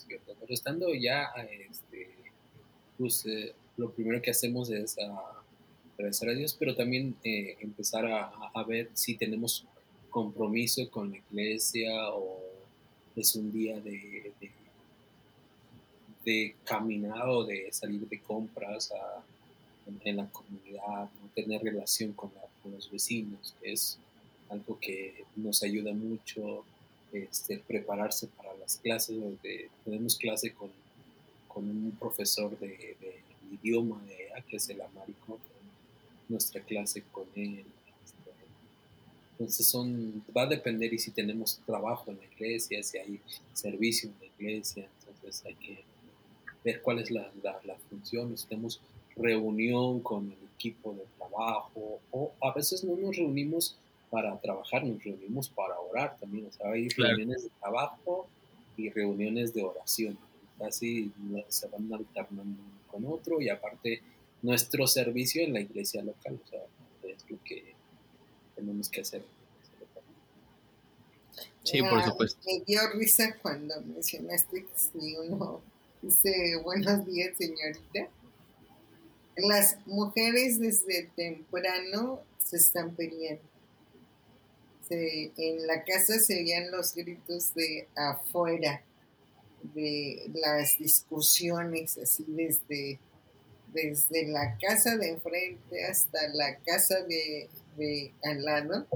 Pero 0.09 0.55
estando 0.55 0.95
ya, 0.95 1.27
este, 1.71 2.09
pues 2.97 3.27
eh, 3.27 3.53
lo 3.77 3.91
primero 3.91 4.23
que 4.23 4.31
hacemos 4.31 4.71
es 4.71 4.97
a, 4.99 5.43
agradecer 5.93 6.31
a 6.31 6.33
Dios, 6.33 6.57
pero 6.59 6.75
también 6.75 7.17
eh, 7.23 7.59
empezar 7.61 8.07
a, 8.07 8.33
a, 8.55 8.65
ver 8.65 8.89
si 8.95 9.15
tenemos 9.19 9.67
compromiso 10.09 10.89
con 10.91 11.11
la 11.11 11.19
iglesia 11.19 12.09
o 12.15 12.41
es 13.15 13.35
un 13.35 13.53
día 13.53 13.79
de, 13.79 14.33
caminar 16.65 17.29
o 17.29 17.45
de 17.45 17.73
salir 17.73 18.09
de 18.09 18.21
compras 18.21 18.93
en, 20.05 20.17
la 20.17 20.27
comunidad, 20.31 21.09
tener 21.35 21.63
relación 21.63 22.13
con, 22.13 22.31
con 22.63 22.73
los 22.73 22.91
vecinos, 22.91 23.55
que 23.61 23.73
es 23.73 23.99
algo 24.49 24.79
que 24.81 25.25
nos 25.37 25.63
ayuda 25.63 25.93
mucho, 25.93 26.65
este, 27.13 27.59
prepararse 27.59 28.27
para 28.29 28.57
las 28.57 28.79
clases, 28.79 29.21
donde 29.21 29.69
tenemos 29.85 30.17
clase 30.17 30.53
con, 30.53 30.71
con 31.49 31.65
un 31.65 31.93
profesor 31.99 32.59
de, 32.59 32.97
idioma 33.53 34.03
de 34.05 34.25
que 34.49 34.57
es 34.57 34.69
el 34.69 34.81
Américo, 34.83 35.39
nuestra 36.29 36.61
clase 36.61 37.03
con 37.13 37.27
él, 37.37 37.65
este, 38.05 38.31
Entonces 39.33 39.67
son, 39.67 40.25
va 40.37 40.43
a 40.43 40.47
depender 40.47 40.93
y 40.93 40.99
si 40.99 41.11
tenemos 41.13 41.61
trabajo 41.65 42.11
en 42.11 42.19
la 42.19 42.25
iglesia, 42.25 42.83
si 42.83 42.99
hay 42.99 43.21
servicio 43.53 44.11
en 44.11 44.17
la 44.21 44.27
iglesia, 44.27 44.89
entonces 45.07 45.45
hay 45.47 45.55
que 45.55 45.85
ver 46.65 46.81
cuál 46.83 46.99
es 46.99 47.11
la, 47.11 47.31
la, 47.43 47.61
la 47.65 47.77
función, 47.91 48.37
si 48.37 48.47
tenemos 48.47 48.81
reunión 49.17 50.01
con 50.01 50.33
el 50.33 50.49
equipo 50.57 50.95
de 50.95 51.05
trabajo 51.19 52.01
o 52.11 52.33
a 52.41 52.53
veces 52.53 52.83
no 52.85 52.97
nos 52.97 53.17
reunimos 53.17 53.77
para 54.11 54.39
trabajar, 54.41 54.85
nos 54.85 55.03
reunimos 55.03 55.49
para 55.49 55.79
orar 55.79 56.17
también, 56.19 56.47
o 56.47 56.53
sea, 56.53 56.71
hay 56.71 56.89
reuniones 56.89 57.45
de 57.45 57.51
trabajo 57.61 58.27
y 58.77 58.89
reuniones 58.91 59.53
de 59.53 59.63
oración, 59.63 60.19
así 60.67 61.13
se 61.49 61.69
van 61.69 61.93
alternando 61.93 62.63
con 62.91 63.05
otro 63.07 63.41
y 63.41 63.49
aparte 63.49 64.03
nuestro 64.43 64.87
servicio 64.87 65.43
en 65.43 65.53
la 65.53 65.61
iglesia 65.61 66.03
local, 66.03 66.39
o 66.45 66.49
sea, 66.49 66.61
es 67.03 67.29
lo 67.29 67.43
que 67.45 67.75
tenemos 68.55 68.89
que 68.89 69.01
hacer. 69.01 69.25
Sí, 71.65 71.81
por 71.81 72.05
supuesto. 72.05 72.39
Me 72.47 72.61
dio 72.65 72.81
risa 72.93 73.37
cuando 73.41 73.81
mencionaste 73.81 74.65
que 74.65 74.79
si 74.79 75.17
uno 75.17 75.63
dice 76.05 76.57
buenos 76.63 77.07
días, 77.07 77.37
señorita. 77.39 78.11
Las 79.37 79.79
mujeres 79.87 80.61
desde 80.61 81.11
temprano 81.17 82.21
se 82.39 82.57
están 82.57 82.95
peleando. 82.95 83.43
en 84.91 85.67
la 85.67 85.83
casa 85.83 86.19
se 86.19 86.41
oían 86.41 86.71
los 86.71 86.95
gritos 86.95 87.55
de 87.55 87.89
afuera, 87.97 88.83
de 89.75 90.31
las 90.35 90.79
discusiones, 90.79 91.97
así 91.97 92.25
desde 92.29 93.01
desde 93.73 94.29
la 94.29 94.57
casa 94.59 94.97
de 94.97 95.09
enfrente 95.09 95.85
hasta 95.85 96.29
la 96.29 96.59
casa 96.59 96.95
de, 97.03 98.13
al 98.23 98.45
lado. 98.45 98.87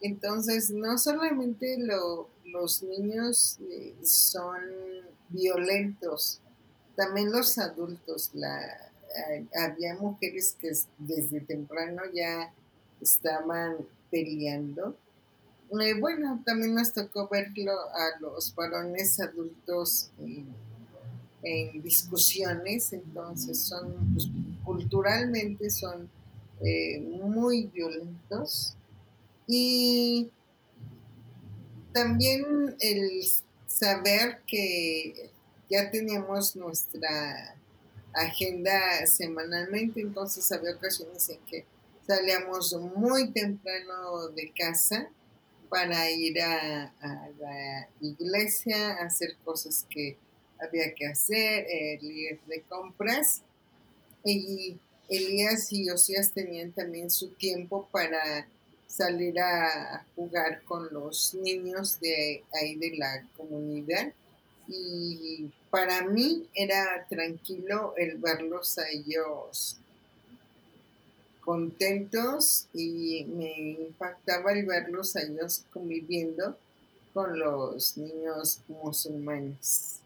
Entonces, 0.00 0.70
no 0.70 0.96
solamente 0.96 1.76
los 2.44 2.82
niños 2.84 3.58
eh, 3.68 3.96
son 4.04 4.60
violentos, 5.30 6.40
también 6.98 7.30
los 7.30 7.56
adultos. 7.58 8.30
La, 8.34 8.60
había 9.54 9.94
mujeres 9.94 10.56
que 10.60 10.72
desde 10.98 11.40
temprano 11.40 12.02
ya 12.12 12.52
estaban 13.00 13.76
peleando. 14.10 14.96
Eh, 15.80 15.94
bueno, 16.00 16.42
también 16.44 16.74
nos 16.74 16.92
tocó 16.92 17.28
verlo 17.28 17.72
a 17.72 18.20
los 18.20 18.52
varones 18.54 19.20
adultos. 19.20 20.10
En 21.40 21.82
discusiones, 21.82 22.92
entonces 22.92 23.60
son 23.60 23.94
pues, 24.12 24.26
culturalmente 24.64 25.70
son 25.70 26.10
eh, 26.60 26.98
muy 27.00 27.66
violentos 27.68 28.74
y 29.46 30.32
también 31.92 32.74
el 32.80 33.22
saber 33.68 34.40
que 34.48 35.30
ya 35.68 35.90
teníamos 35.90 36.56
nuestra 36.56 37.54
agenda 38.14 39.06
semanalmente, 39.06 40.00
entonces 40.00 40.50
había 40.52 40.74
ocasiones 40.74 41.28
en 41.28 41.38
que 41.40 41.64
salíamos 42.06 42.72
muy 42.96 43.30
temprano 43.30 44.28
de 44.28 44.50
casa 44.52 45.08
para 45.68 46.10
ir 46.10 46.40
a, 46.40 46.92
la 47.38 47.88
iglesia, 48.00 48.94
hacer 48.94 49.36
cosas 49.44 49.86
que 49.90 50.16
había 50.58 50.94
que 50.94 51.06
hacer, 51.06 51.66
el 51.68 52.02
ir 52.02 52.40
de 52.46 52.62
compras. 52.62 53.42
Y 54.24 54.78
Elías 55.08 55.72
y 55.72 55.90
Osías 55.90 56.32
tenían 56.32 56.72
también 56.72 57.10
su 57.10 57.28
tiempo 57.28 57.88
para 57.92 58.48
salir 58.86 59.38
a 59.38 60.06
jugar 60.16 60.62
con 60.64 60.92
los 60.92 61.34
niños 61.34 62.00
de 62.00 62.42
ahí 62.54 62.76
de 62.76 62.96
la 62.96 63.26
comunidad. 63.36 64.12
Y 64.68 65.50
para 65.70 66.06
mí 66.06 66.46
era 66.54 67.06
tranquilo 67.08 67.94
el 67.96 68.18
verlos 68.18 68.78
a 68.78 68.88
ellos 68.88 69.76
contentos 71.40 72.66
y 72.74 73.24
me 73.24 73.70
impactaba 73.88 74.52
el 74.52 74.66
verlos 74.66 75.16
a 75.16 75.22
ellos 75.22 75.64
conviviendo 75.72 76.58
con 77.14 77.38
los 77.38 77.96
niños 77.96 78.60
musulmanes 78.68 79.98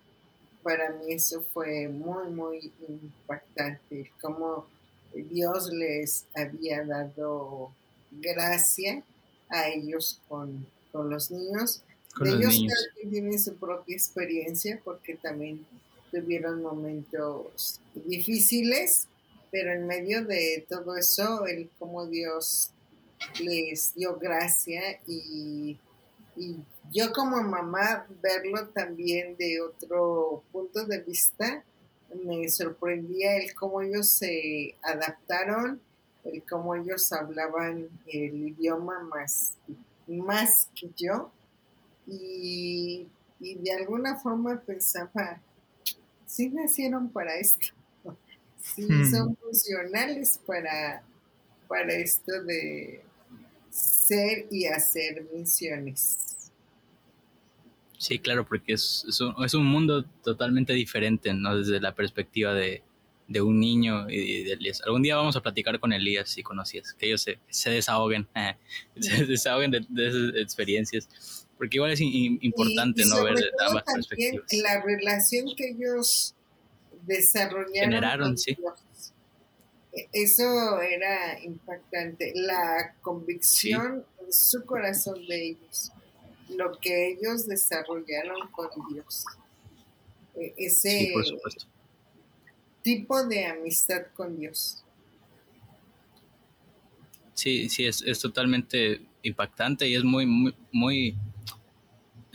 para 0.62 0.90
mí 0.90 1.12
eso 1.12 1.42
fue 1.52 1.88
muy, 1.88 2.30
muy 2.30 2.72
impactante, 2.88 4.12
como 4.20 4.66
Dios 5.12 5.72
les 5.72 6.24
había 6.34 6.84
dado 6.84 7.72
gracia 8.10 9.02
a 9.48 9.68
ellos 9.68 10.20
con, 10.28 10.66
los 10.92 11.30
niños. 11.30 11.82
Ellos 12.24 12.62
tienen 13.10 13.38
su 13.38 13.56
propia 13.56 13.94
experiencia 13.94 14.80
porque 14.84 15.14
también 15.16 15.66
tuvieron 16.10 16.62
momentos 16.62 17.80
difíciles, 17.94 19.08
pero 19.50 19.72
en 19.72 19.86
medio 19.86 20.24
de 20.24 20.66
todo 20.68 20.96
eso, 20.96 21.46
el 21.46 21.70
cómo 21.78 22.06
Dios 22.06 22.70
les 23.40 23.94
dio 23.94 24.18
gracia 24.18 25.00
y 25.06 25.78
y 26.36 26.56
yo 26.92 27.12
como 27.12 27.42
mamá 27.42 28.06
verlo 28.22 28.68
también 28.68 29.36
de 29.36 29.60
otro 29.60 30.42
punto 30.52 30.84
de 30.86 31.00
vista, 31.00 31.64
me 32.24 32.48
sorprendía 32.48 33.36
el 33.36 33.54
cómo 33.54 33.82
ellos 33.82 34.08
se 34.08 34.74
adaptaron, 34.82 35.80
el 36.24 36.42
cómo 36.44 36.74
ellos 36.74 37.12
hablaban 37.12 37.88
el 38.06 38.48
idioma 38.48 39.02
más, 39.02 39.54
más 40.06 40.68
que 40.74 40.90
yo. 40.96 41.30
Y, 42.06 43.06
de 43.40 43.72
alguna 43.72 44.16
forma 44.16 44.60
pensaba, 44.60 45.40
sí 46.26 46.48
nacieron 46.48 47.08
para 47.08 47.34
esto, 47.36 47.74
sí 48.60 48.82
hmm. 48.82 49.10
son 49.10 49.36
funcionales 49.36 50.38
para, 50.46 51.02
para 51.66 51.92
esto 51.92 52.42
de, 52.44 53.02
ser 53.72 54.46
y 54.50 54.66
hacer 54.66 55.26
misiones. 55.34 56.50
Sí, 57.98 58.18
claro, 58.18 58.44
porque 58.46 58.74
es, 58.74 59.04
es, 59.08 59.54
un, 59.54 59.64
mundo 59.64 60.04
totalmente 60.24 60.72
diferente, 60.72 61.32
¿no? 61.32 61.56
Desde 61.56 61.80
la 61.80 61.94
perspectiva 61.94 62.52
de, 62.52 62.82
un 63.40 63.60
niño 63.60 64.10
y 64.10 64.42
de 64.42 64.52
Elías. 64.54 64.82
Algún 64.84 65.02
día 65.02 65.16
vamos 65.16 65.36
a 65.36 65.40
platicar 65.40 65.80
con 65.80 65.92
Elías 65.92 66.28
si 66.28 66.42
conocías, 66.42 66.92
que 66.92 67.06
ellos 67.06 67.22
se, 67.22 67.38
se 67.48 67.70
desahoguen, 67.70 68.28
se 69.00 69.24
desahoguen 69.24 69.70
de, 69.70 69.78
esas 70.06 70.34
experiencias, 70.36 71.41
porque 71.62 71.76
igual 71.76 71.92
es 71.92 72.00
importante 72.00 73.04
no 73.04 73.22
ver 73.22 73.36
ambas 73.64 73.84
perspectivas. 73.84 74.52
La 74.52 74.82
relación 74.82 75.46
que 75.56 75.68
ellos 75.68 76.34
desarrollaron. 77.06 77.72
Generaron, 77.72 78.36
sí. 78.36 78.58
Eso 80.12 80.80
era 80.80 81.40
impactante, 81.40 82.32
la 82.34 82.96
convicción 83.00 84.04
en 84.26 84.32
su 84.32 84.64
corazón 84.66 85.24
de 85.28 85.50
ellos, 85.50 85.92
lo 86.48 86.76
que 86.80 87.12
ellos 87.12 87.46
desarrollaron 87.46 88.48
con 88.50 88.68
Dios. 88.92 89.24
E, 90.34 90.54
ese 90.56 91.12
tipo 92.82 93.24
de 93.24 93.46
amistad 93.46 94.08
con 94.16 94.36
Dios. 94.36 94.82
Sí, 97.34 97.68
sí, 97.68 97.86
es, 97.86 98.18
totalmente 98.18 99.00
impactante 99.22 99.86
y 99.86 99.94
es 99.94 100.02
muy, 100.02 100.26
muy, 100.26 100.54
muy 100.72 101.16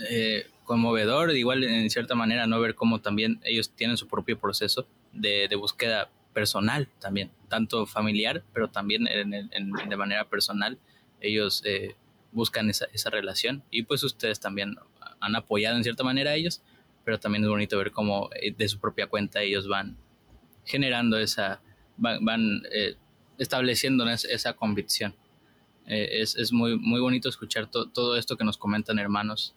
eh, 0.10 0.48
conmovedor, 0.64 1.36
igual 1.36 1.64
en 1.64 1.90
cierta 1.90 2.16
manera, 2.16 2.48
no 2.48 2.60
ver 2.60 2.76
cómo 2.76 3.00
también 3.00 3.40
ellos 3.44 3.72
tienen 3.72 3.98
su 3.98 4.08
propio 4.08 4.38
proceso 4.40 4.88
de, 5.14 5.48
de 5.48 5.56
búsqueda 5.56 6.10
personal 6.38 6.88
también, 7.00 7.32
tanto 7.50 7.88
familiar, 7.88 8.44
pero 8.54 8.68
también 8.70 9.06
de 9.06 9.98
manera 9.98 10.30
personal, 10.30 10.78
ellos 11.20 11.64
eh, 11.66 11.96
buscan 12.32 12.70
esa, 12.70 12.86
esa, 12.94 13.10
relación 13.10 13.64
y 13.72 13.82
pues 13.82 14.04
ustedes 14.04 14.40
también 14.40 14.76
han 15.20 15.36
apoyado 15.36 15.78
en 15.78 15.84
cierta 15.84 16.04
manera 16.04 16.30
a 16.30 16.36
ellos, 16.36 16.62
pero 17.04 17.20
también 17.20 17.44
es 17.44 17.50
bonito 17.50 17.76
ver 17.80 17.92
cómo 17.92 18.30
eh, 18.36 18.54
de 18.56 18.68
su 18.68 18.78
propia 18.80 19.08
cuenta 19.08 19.42
ellos 19.42 19.68
van 19.68 19.98
generando 20.64 21.18
esa, 21.18 21.60
van, 21.98 22.62
eh, 22.72 22.94
estableciendo 23.40 24.08
esa, 24.08 24.54
convicción. 24.54 25.16
es, 25.88 26.36
es 26.36 26.52
muy, 26.52 26.78
muy 26.78 27.00
bonito 27.00 27.30
escuchar 27.30 27.66
todo 27.66 28.16
esto 28.16 28.38
que 28.38 28.44
nos 28.44 28.60
comentan 28.60 29.00
hermanos. 29.00 29.56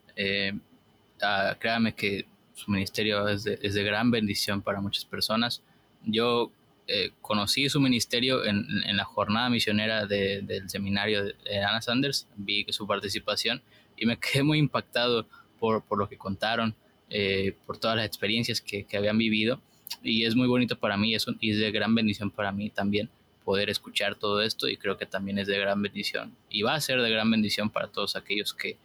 Ah, 1.22 1.56
créame 1.58 1.94
que 1.94 2.26
su 2.54 2.70
ministerio 2.70 3.28
es 3.28 3.44
de, 3.44 3.58
es 3.62 3.74
de 3.74 3.82
gran 3.82 4.10
bendición 4.10 4.62
para 4.62 4.80
muchas 4.80 5.04
personas. 5.04 5.62
Yo 6.04 6.50
eh, 6.86 7.10
conocí 7.20 7.68
su 7.68 7.80
ministerio 7.80 8.44
en, 8.44 8.66
la 8.96 9.04
jornada 9.04 9.48
misionera 9.50 10.06
del 10.06 10.68
seminario 10.68 11.24
de 11.24 11.58
Ana 11.64 11.82
Sanders, 11.82 12.26
vi 12.36 12.66
su 12.70 12.86
participación 12.86 13.62
y 13.96 14.06
me 14.06 14.18
quedé 14.20 14.42
muy 14.42 14.58
impactado 14.58 15.26
por, 15.58 15.84
lo 15.96 16.08
que 16.08 16.16
contaron, 16.16 16.74
eh, 17.10 17.54
por 17.66 17.78
todas 17.78 17.96
las 17.96 18.06
experiencias 18.06 18.60
que, 18.60 18.86
habían 18.96 19.18
vivido 19.18 19.60
y 20.02 20.24
es 20.24 20.34
muy 20.34 20.48
bonito 20.48 20.78
para 20.78 20.96
mí 20.96 21.14
es, 21.14 21.26
y 21.40 21.50
es 21.50 21.58
de 21.58 21.70
gran 21.70 21.94
bendición 21.94 22.30
para 22.30 22.50
mí 22.52 22.70
también 22.70 23.10
poder 23.44 23.68
escuchar 23.68 24.14
todo 24.14 24.40
esto 24.42 24.68
y 24.68 24.76
creo 24.76 24.96
que 24.96 25.06
también 25.06 25.38
es 25.38 25.48
de 25.48 25.58
gran 25.58 25.82
bendición 25.82 26.34
y 26.48 26.62
va 26.62 26.74
a 26.74 26.80
ser 26.80 27.00
de 27.02 27.10
gran 27.10 27.30
bendición 27.30 27.70
para 27.70 27.88
todos 27.88 28.16
aquellos 28.16 28.54
que, 28.54 28.78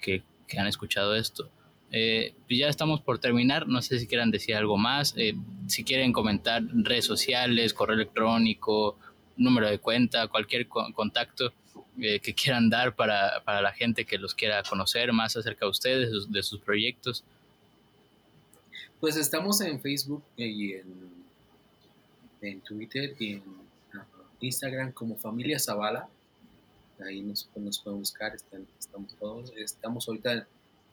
que, 0.00 0.22
han 0.56 0.66
escuchado 0.66 1.14
esto. 1.14 1.50
Eh, 1.90 2.34
pues 2.46 2.58
ya 2.58 2.68
estamos 2.68 3.00
por 3.00 3.18
terminar, 3.18 3.66
no 3.66 3.80
sé 3.80 3.98
si 3.98 4.06
quieran 4.06 4.30
decir 4.30 4.54
algo 4.54 4.76
más, 4.76 5.14
eh, 5.16 5.34
si 5.66 5.84
quieren 5.84 6.12
comentar 6.12 6.62
redes 6.62 7.06
sociales, 7.06 7.72
correo 7.72 7.96
electrónico, 7.96 8.98
número 9.36 9.70
de 9.70 9.78
cuenta, 9.78 10.28
cualquier 10.28 10.68
contacto 10.68 11.52
eh, 12.00 12.20
que 12.20 12.34
quieran 12.34 12.68
dar 12.68 12.94
para, 12.94 13.42
para, 13.44 13.62
la 13.62 13.72
gente 13.72 14.04
que 14.04 14.18
los 14.18 14.34
quiera 14.34 14.62
conocer 14.62 15.12
más 15.12 15.36
acerca 15.36 15.64
de 15.64 15.70
ustedes, 15.70 16.30
de 16.30 16.42
sus, 16.42 16.60
proyectos. 16.60 17.24
Pues 19.00 19.16
estamos 19.16 19.60
en 19.60 19.80
Facebook 19.80 20.22
y 20.36 20.74
en, 20.74 21.10
en 22.42 22.60
Twitter 22.60 23.14
y 23.18 23.34
en 23.34 23.42
Instagram 24.40 24.92
como 24.92 25.16
Familia 25.16 25.58
Zavala. 25.58 26.08
Ahí 27.04 27.20
nos, 27.20 27.48
nos 27.56 27.78
pueden 27.78 28.00
buscar, 28.00 28.34
estamos 28.34 29.14
todos. 29.18 29.52
Estamos 29.56 30.08
ahorita 30.08 30.46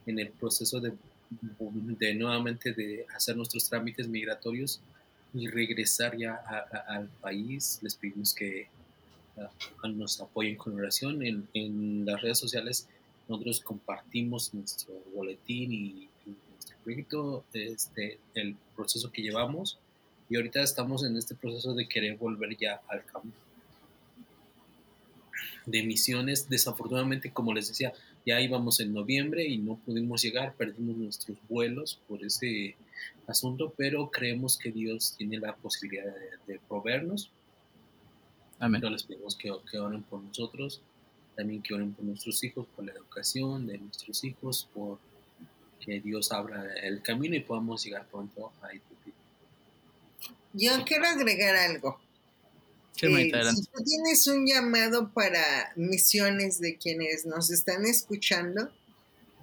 en 0.05 0.19
el 0.19 0.29
proceso 0.29 0.79
de, 0.79 0.93
de 1.59 2.13
nuevamente 2.13 2.73
de 2.73 3.05
hacer 3.15 3.35
nuestros 3.35 3.67
trámites 3.69 4.07
migratorios 4.07 4.79
y 5.33 5.47
regresar 5.47 6.17
ya 6.17 6.35
al 6.87 7.07
país. 7.21 7.79
Les 7.81 7.95
pedimos 7.95 8.33
que 8.33 8.67
nos 9.83 10.21
apoyen 10.21 10.55
con 10.55 10.79
oración. 10.79 11.23
En, 11.23 11.47
en, 11.53 12.05
las 12.05 12.21
redes 12.21 12.37
sociales 12.37 12.87
nosotros 13.27 13.59
compartimos 13.61 14.53
nuestro 14.53 14.93
boletín 15.13 15.73
y, 15.73 16.09
nuestro 16.25 16.77
proyecto, 16.83 17.43
este, 17.53 18.19
el 18.35 18.55
proceso 18.75 19.11
que 19.11 19.21
llevamos. 19.21 19.79
Y 20.29 20.37
ahorita 20.37 20.61
estamos 20.61 21.03
en 21.03 21.17
este 21.17 21.35
proceso 21.35 21.73
de 21.73 21.87
querer 21.87 22.17
volver 22.17 22.55
ya 22.57 22.81
al 22.87 23.03
campo 23.05 23.44
de 25.65 25.83
misiones. 25.83 26.49
Desafortunadamente, 26.49 27.31
como 27.31 27.53
les 27.53 27.67
decía, 27.67 27.93
ya 28.25 28.41
íbamos 28.41 28.79
en 28.79 28.93
noviembre 28.93 29.45
y 29.45 29.57
no 29.57 29.77
pudimos 29.85 30.21
llegar, 30.21 30.55
perdimos 30.55 30.97
nuestros 30.97 31.37
vuelos 31.47 31.99
por 32.07 32.23
ese 32.23 32.75
asunto, 33.27 33.73
pero 33.77 34.09
creemos 34.09 34.57
que 34.57 34.71
Dios 34.71 35.15
tiene 35.17 35.37
la 35.39 35.55
posibilidad 35.55 36.05
de, 36.47 36.59
proveernos. 36.67 37.31
Amén. 38.59 38.81
les 38.89 39.03
pedimos 39.03 39.35
que, 39.35 39.51
que, 39.69 39.79
oren 39.79 40.03
por 40.03 40.21
nosotros, 40.21 40.81
también 41.35 41.61
que 41.61 41.73
oren 41.73 41.93
por 41.93 42.05
nuestros 42.05 42.43
hijos, 42.43 42.67
por 42.75 42.85
la 42.85 42.93
educación 42.93 43.67
de 43.67 43.77
nuestros 43.77 44.23
hijos, 44.23 44.69
por 44.73 44.97
que 45.79 45.99
Dios 45.99 46.31
abra 46.31 46.65
el 46.81 47.01
camino 47.01 47.35
y 47.35 47.41
podamos 47.41 47.83
llegar 47.83 48.07
pronto 48.07 48.51
a 48.61 48.67
Etiopía. 48.67 49.13
Yo 50.53 50.83
quiero 50.85 51.05
agregar 51.05 51.55
algo. 51.55 51.99
Eh, 53.01 53.31
si 53.55 53.65
tú 53.65 53.83
tienes 53.83 54.25
un 54.27 54.45
llamado 54.47 55.11
para 55.11 55.73
misiones 55.75 56.59
de 56.59 56.77
quienes 56.77 57.25
nos 57.25 57.51
están 57.51 57.85
escuchando 57.85 58.71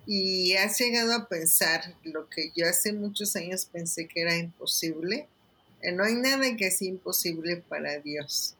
y 0.06 0.54
has 0.54 0.78
llegado 0.78 1.12
a 1.12 1.28
pensar 1.28 1.94
lo 2.02 2.28
que 2.30 2.50
yo 2.56 2.66
hace 2.66 2.92
muchos 2.92 3.36
años 3.36 3.66
pensé 3.66 4.08
que 4.08 4.22
era 4.22 4.36
imposible, 4.36 5.28
eh, 5.82 5.92
no 5.92 6.04
hay 6.04 6.14
nada 6.14 6.56
que 6.56 6.70
sea 6.70 6.88
imposible 6.88 7.56
para 7.68 7.98
Dios. 7.98 8.54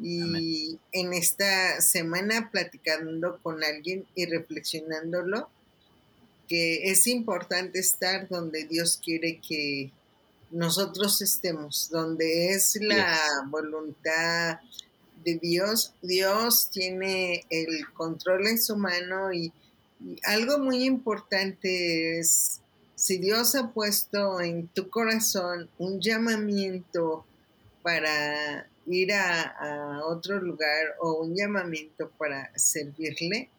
Y 0.00 0.78
en 0.92 1.12
esta 1.12 1.80
semana 1.80 2.50
platicando 2.52 3.40
con 3.42 3.64
alguien 3.64 4.06
y 4.14 4.26
reflexionándolo, 4.26 5.50
que 6.46 6.90
es 6.90 7.08
importante 7.08 7.80
estar 7.80 8.28
donde 8.28 8.64
Dios 8.64 9.00
quiere 9.02 9.40
que 9.40 9.90
nosotros 10.50 11.20
estemos, 11.22 11.88
donde 11.90 12.50
es 12.50 12.76
la 12.80 13.18
voluntad 13.48 14.58
de 15.24 15.38
Dios. 15.38 15.94
Dios 16.02 16.70
tiene 16.70 17.44
el 17.50 17.90
control 17.92 18.46
en 18.46 18.60
su 18.60 18.76
mano 18.76 19.32
y, 19.32 19.52
algo 20.22 20.60
muy 20.60 20.84
importante 20.84 22.20
es, 22.20 22.60
si 22.94 23.18
Dios 23.18 23.56
ha 23.56 23.72
puesto 23.72 24.40
en 24.40 24.68
tu 24.68 24.88
corazón 24.90 25.68
un 25.76 26.00
llamamiento 26.00 27.26
para 27.82 28.68
ir 28.86 29.12
a, 29.12 29.42
a 29.42 30.06
otro 30.06 30.40
lugar 30.40 30.94
o 31.00 31.24
un 31.24 31.34
llamamiento 31.34 32.12
para 32.16 32.56
servirle, 32.56 33.50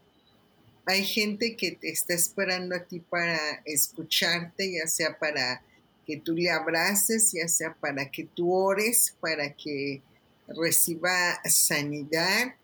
hay 0.86 1.04
gente 1.04 1.58
que 1.58 1.74
te 1.74 1.90
está 1.90 2.14
esperando 2.14 2.74
a 2.74 2.86
ti 2.86 3.02
para 3.02 3.38
escucharte, 3.66 4.72
ya 4.72 4.88
sea 4.88 5.20
para 5.20 5.62
que 6.10 6.18
tú 6.18 6.34
le 6.34 6.50
abraces, 6.50 7.34
ya 7.34 7.48
sea 7.48 7.76
para 7.80 8.10
que 8.10 8.24
tú 8.24 8.52
ores, 8.52 9.16
para 9.20 9.54
que 9.54 10.02
reciba 10.48 11.40
sanidad 11.46 12.56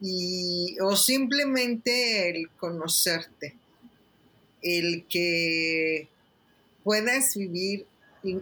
y, 0.00 0.76
o 0.80 0.96
simplemente 0.96 2.28
el 2.28 2.50
conocerte, 2.56 3.54
el 4.62 5.06
que 5.08 6.08
puedas 6.82 7.36
vivir 7.36 7.86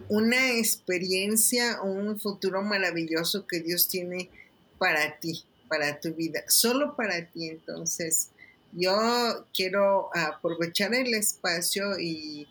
una 0.09 0.53
experiencia, 0.53 1.83
un 1.83 2.19
futuro 2.19 2.63
maravilloso 2.63 3.45
que 3.45 3.59
Dios 3.59 3.87
tiene 3.87 4.31
para 4.79 5.19
ti, 5.19 5.43
para 5.69 5.99
tu 5.99 6.15
vida, 6.15 6.43
solo 6.47 6.95
para 6.95 7.27
ti. 7.27 7.49
Entonces, 7.49 8.29
yo 8.71 9.45
quiero 9.53 10.09
aprovechar 10.15 10.95
el 10.95 11.13
espacio 11.13 11.99
y 11.99 12.47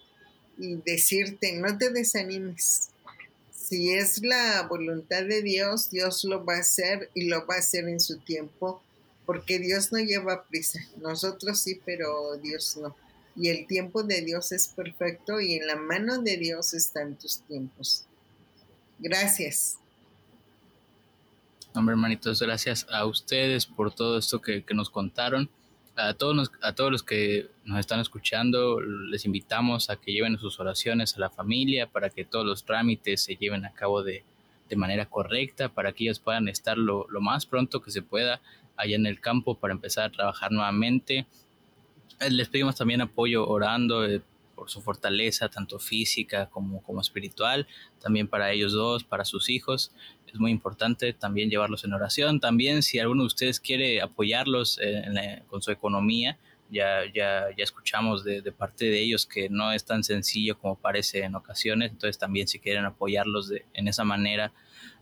y 0.59 0.77
decirte, 0.77 1.57
no 1.57 1.77
te 1.77 1.91
desanimes. 1.91 2.91
Si 3.53 3.93
es 3.93 4.23
la 4.23 4.67
voluntad 4.69 5.25
de 5.25 5.43
Dios, 5.43 5.91
Dios 5.91 6.25
lo 6.25 6.45
va 6.45 6.57
a 6.57 6.61
hacer 6.61 7.11
y 7.15 7.27
lo 7.27 7.47
va 7.47 7.57
a 7.57 7.59
hacer 7.59 7.89
en 7.89 8.01
su 8.01 8.19
tiempo, 8.19 8.81
porque 9.25 9.59
Dios 9.59 9.93
no 9.93 9.99
lleva 9.99 10.45
prisa. 10.45 10.81
Nosotros 11.01 11.59
sí, 11.59 11.81
pero 11.85 12.37
Dios 12.37 12.77
no. 12.77 12.97
Y 13.35 13.49
el 13.49 13.67
tiempo 13.67 14.03
de 14.03 14.23
Dios 14.23 14.53
es 14.53 14.69
perfecto 14.69 15.41
y 15.41 15.55
en 15.55 15.67
la 15.67 15.77
mano 15.77 16.23
de 16.23 16.37
Dios 16.37 16.75
están 16.75 17.17
tus 17.17 17.41
tiempos. 17.41 18.05
Gracias. 18.99 19.77
Hombre, 21.75 21.93
hermanitos, 21.93 22.41
gracias 22.41 22.87
a 22.89 23.05
ustedes 23.05 23.67
por 23.67 23.95
todo 23.95 24.19
esto 24.19 24.41
que, 24.41 24.65
que 24.65 24.75
nos 24.75 24.89
contaron 24.89 25.51
a 25.97 26.15
todos, 26.15 26.53
a 26.63 26.75
todos 26.75 26.93
los 26.93 27.03
que 27.03 27.49
nos 27.65 27.81
están 27.81 28.01
escuchando, 28.01 28.81
les 28.81 29.25
invitamos 29.25 29.91
a 29.91 29.97
que 29.97 30.13
lleven 30.13 30.39
sus 30.39 30.61
oraciones 30.61 31.17
a 31.17 31.21
la 31.21 31.31
familia 31.31 31.87
para 31.87 32.11
que 32.11 32.25
todos 32.25 32.45
los 32.45 32.65
trámites 32.65 33.23
se 33.23 33.37
lleven 33.37 33.65
a 33.65 33.73
cabo 33.73 34.03
de, 34.03 34.25
de 34.69 34.77
manera 34.77 35.07
correcta, 35.07 35.69
para 35.69 35.93
que 35.93 36.05
ellos 36.05 36.19
puedan 36.19 36.49
estar 36.49 36.77
lo, 36.77 37.07
lo, 37.09 37.21
más 37.21 37.47
pronto 37.47 37.81
que 37.81 37.91
se 37.91 38.03
pueda 38.03 38.41
allá 38.77 38.97
en 38.97 39.07
el 39.07 39.21
campo 39.21 39.55
para 39.59 39.73
empezar 39.73 40.05
a 40.05 40.13
trabajar 40.13 40.53
nuevamente. 40.53 41.27
Eh, 42.21 42.31
les 42.31 42.49
pedimos 42.49 42.77
también 42.77 43.01
apoyo 43.01 43.49
orando 43.49 44.05
eh, 44.05 44.23
por 44.57 44.71
su 44.71 44.83
fortaleza, 44.83 45.49
tanto 45.49 45.79
física 45.79 46.47
como, 46.47 46.83
como 46.83 47.01
espiritual, 47.01 47.69
también 48.01 48.27
para 48.27 48.51
ellos 48.51 48.73
dos, 48.73 49.05
para 49.05 49.25
sus 49.25 49.49
hijos 49.49 49.93
es 50.37 50.41
muy 50.41 50.51
importante 50.51 51.13
también 51.13 51.51
llevarlos 51.51 51.85
en 51.85 51.93
oración. 51.93 52.41
También 52.41 52.83
si 52.83 52.99
alguno 52.99 53.23
de 53.23 53.29
ustedes 53.29 53.61
quiere 53.61 54.01
apoyarlos 54.01 54.79
eh, 54.83 55.43
con 55.47 55.63
su 55.63 55.71
economía, 55.71 56.39
ya, 56.71 57.05
ya, 57.15 57.47
ya 57.57 57.65
escuchamos 57.65 58.25
de, 58.25 58.43
parte 58.53 58.87
de 58.87 59.01
ellos 59.01 59.25
que 59.25 59.49
no 59.49 59.73
es 59.73 59.85
tan 59.85 60.03
sencillo 60.03 60.59
como 60.59 60.77
parece 60.77 61.21
en 61.23 61.37
ocasiones, 61.37 61.93
entonces 61.93 62.19
también 62.19 62.49
si 62.49 62.59
quieren 62.59 62.85
apoyarlos 62.85 63.49
de, 63.49 63.65
en 63.73 63.87
esa 63.87 64.05
manera, 64.05 64.53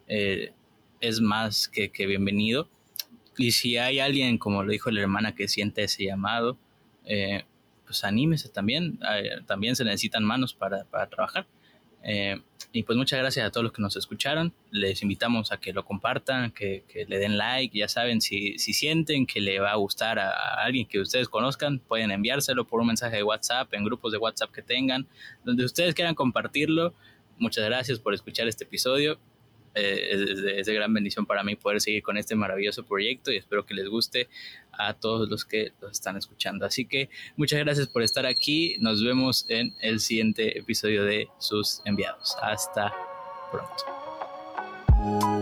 eh, 0.06 0.52
es 1.00 1.20
más 1.20 1.68
que, 1.68 1.90
bienvenido. 2.06 2.68
Y 3.36 3.52
si 3.52 3.78
hay 3.78 3.98
alguien, 3.98 4.38
como 4.38 4.62
lo 4.62 4.70
dijo 4.70 4.90
la 4.90 5.00
hermana, 5.00 5.34
que 5.34 5.48
siente 5.48 5.82
ese 5.82 6.04
llamado, 6.04 6.58
eh, 7.06 7.44
pues 7.94 8.02
anímese 8.02 8.48
también, 8.48 8.98
también 9.46 9.76
se 9.76 9.84
necesitan 9.84 10.24
manos 10.24 10.52
para, 10.52 10.84
para 10.84 11.06
trabajar. 11.08 11.46
Eh, 12.02 12.40
y 12.72 12.82
pues 12.82 12.98
muchas 12.98 13.20
gracias 13.20 13.46
a 13.46 13.52
todos 13.52 13.62
los 13.62 13.72
que 13.72 13.80
nos 13.80 13.94
escucharon. 13.94 14.52
Les 14.72 15.00
invitamos 15.02 15.52
a 15.52 15.58
que 15.58 15.72
lo 15.72 15.84
compartan, 15.84 16.50
que, 16.50 16.82
le 17.06 17.18
den 17.18 17.38
like. 17.38 17.78
Ya 17.78 17.86
saben, 17.86 18.20
si, 18.20 18.58
si, 18.58 18.72
sienten 18.72 19.26
que 19.26 19.40
le 19.40 19.60
va 19.60 19.70
a 19.70 19.76
gustar 19.76 20.18
a, 20.18 20.64
alguien 20.64 20.88
que 20.88 20.98
ustedes 20.98 21.28
conozcan, 21.28 21.78
pueden 21.78 22.10
enviárselo 22.10 22.66
por 22.66 22.80
un 22.80 22.88
mensaje 22.88 23.16
de 23.18 23.22
WhatsApp, 23.22 23.72
en 23.74 23.84
grupos 23.84 24.10
de 24.10 24.18
WhatsApp 24.18 24.50
que 24.50 24.62
tengan, 24.62 25.06
donde 25.44 25.64
ustedes 25.64 25.94
quieran 25.94 26.16
compartirlo. 26.16 26.94
Muchas 27.38 27.64
gracias 27.64 28.00
por 28.00 28.12
escuchar 28.12 28.48
este 28.48 28.64
episodio. 28.64 29.20
Eh, 29.76 30.56
es, 30.56 30.66
de, 30.66 30.74
gran 30.74 30.92
bendición 30.94 31.26
para 31.26 31.42
mí 31.42 31.56
poder 31.56 31.80
seguir 31.80 32.02
con 32.02 32.16
este 32.16 32.36
maravilloso 32.36 32.84
proyecto 32.84 33.32
y 33.32 33.36
espero 33.36 33.66
que 33.66 33.74
les 33.74 33.88
guste 33.88 34.28
a 34.78 34.94
todos 34.94 35.28
los 35.28 35.44
que 35.44 35.72
los 35.80 35.92
están 35.92 36.16
escuchando. 36.16 36.66
Así 36.66 36.86
que 36.86 37.08
muchas 37.36 37.60
gracias 37.60 37.88
por 37.88 38.02
estar 38.02 38.26
aquí. 38.26 38.76
Nos 38.80 39.02
vemos 39.02 39.46
en 39.48 39.74
el 39.80 40.00
siguiente 40.00 40.58
episodio 40.58 41.04
de 41.04 41.28
Sus 41.38 41.80
Enviados. 41.84 42.36
Hasta 42.40 42.92
pronto. 43.50 45.33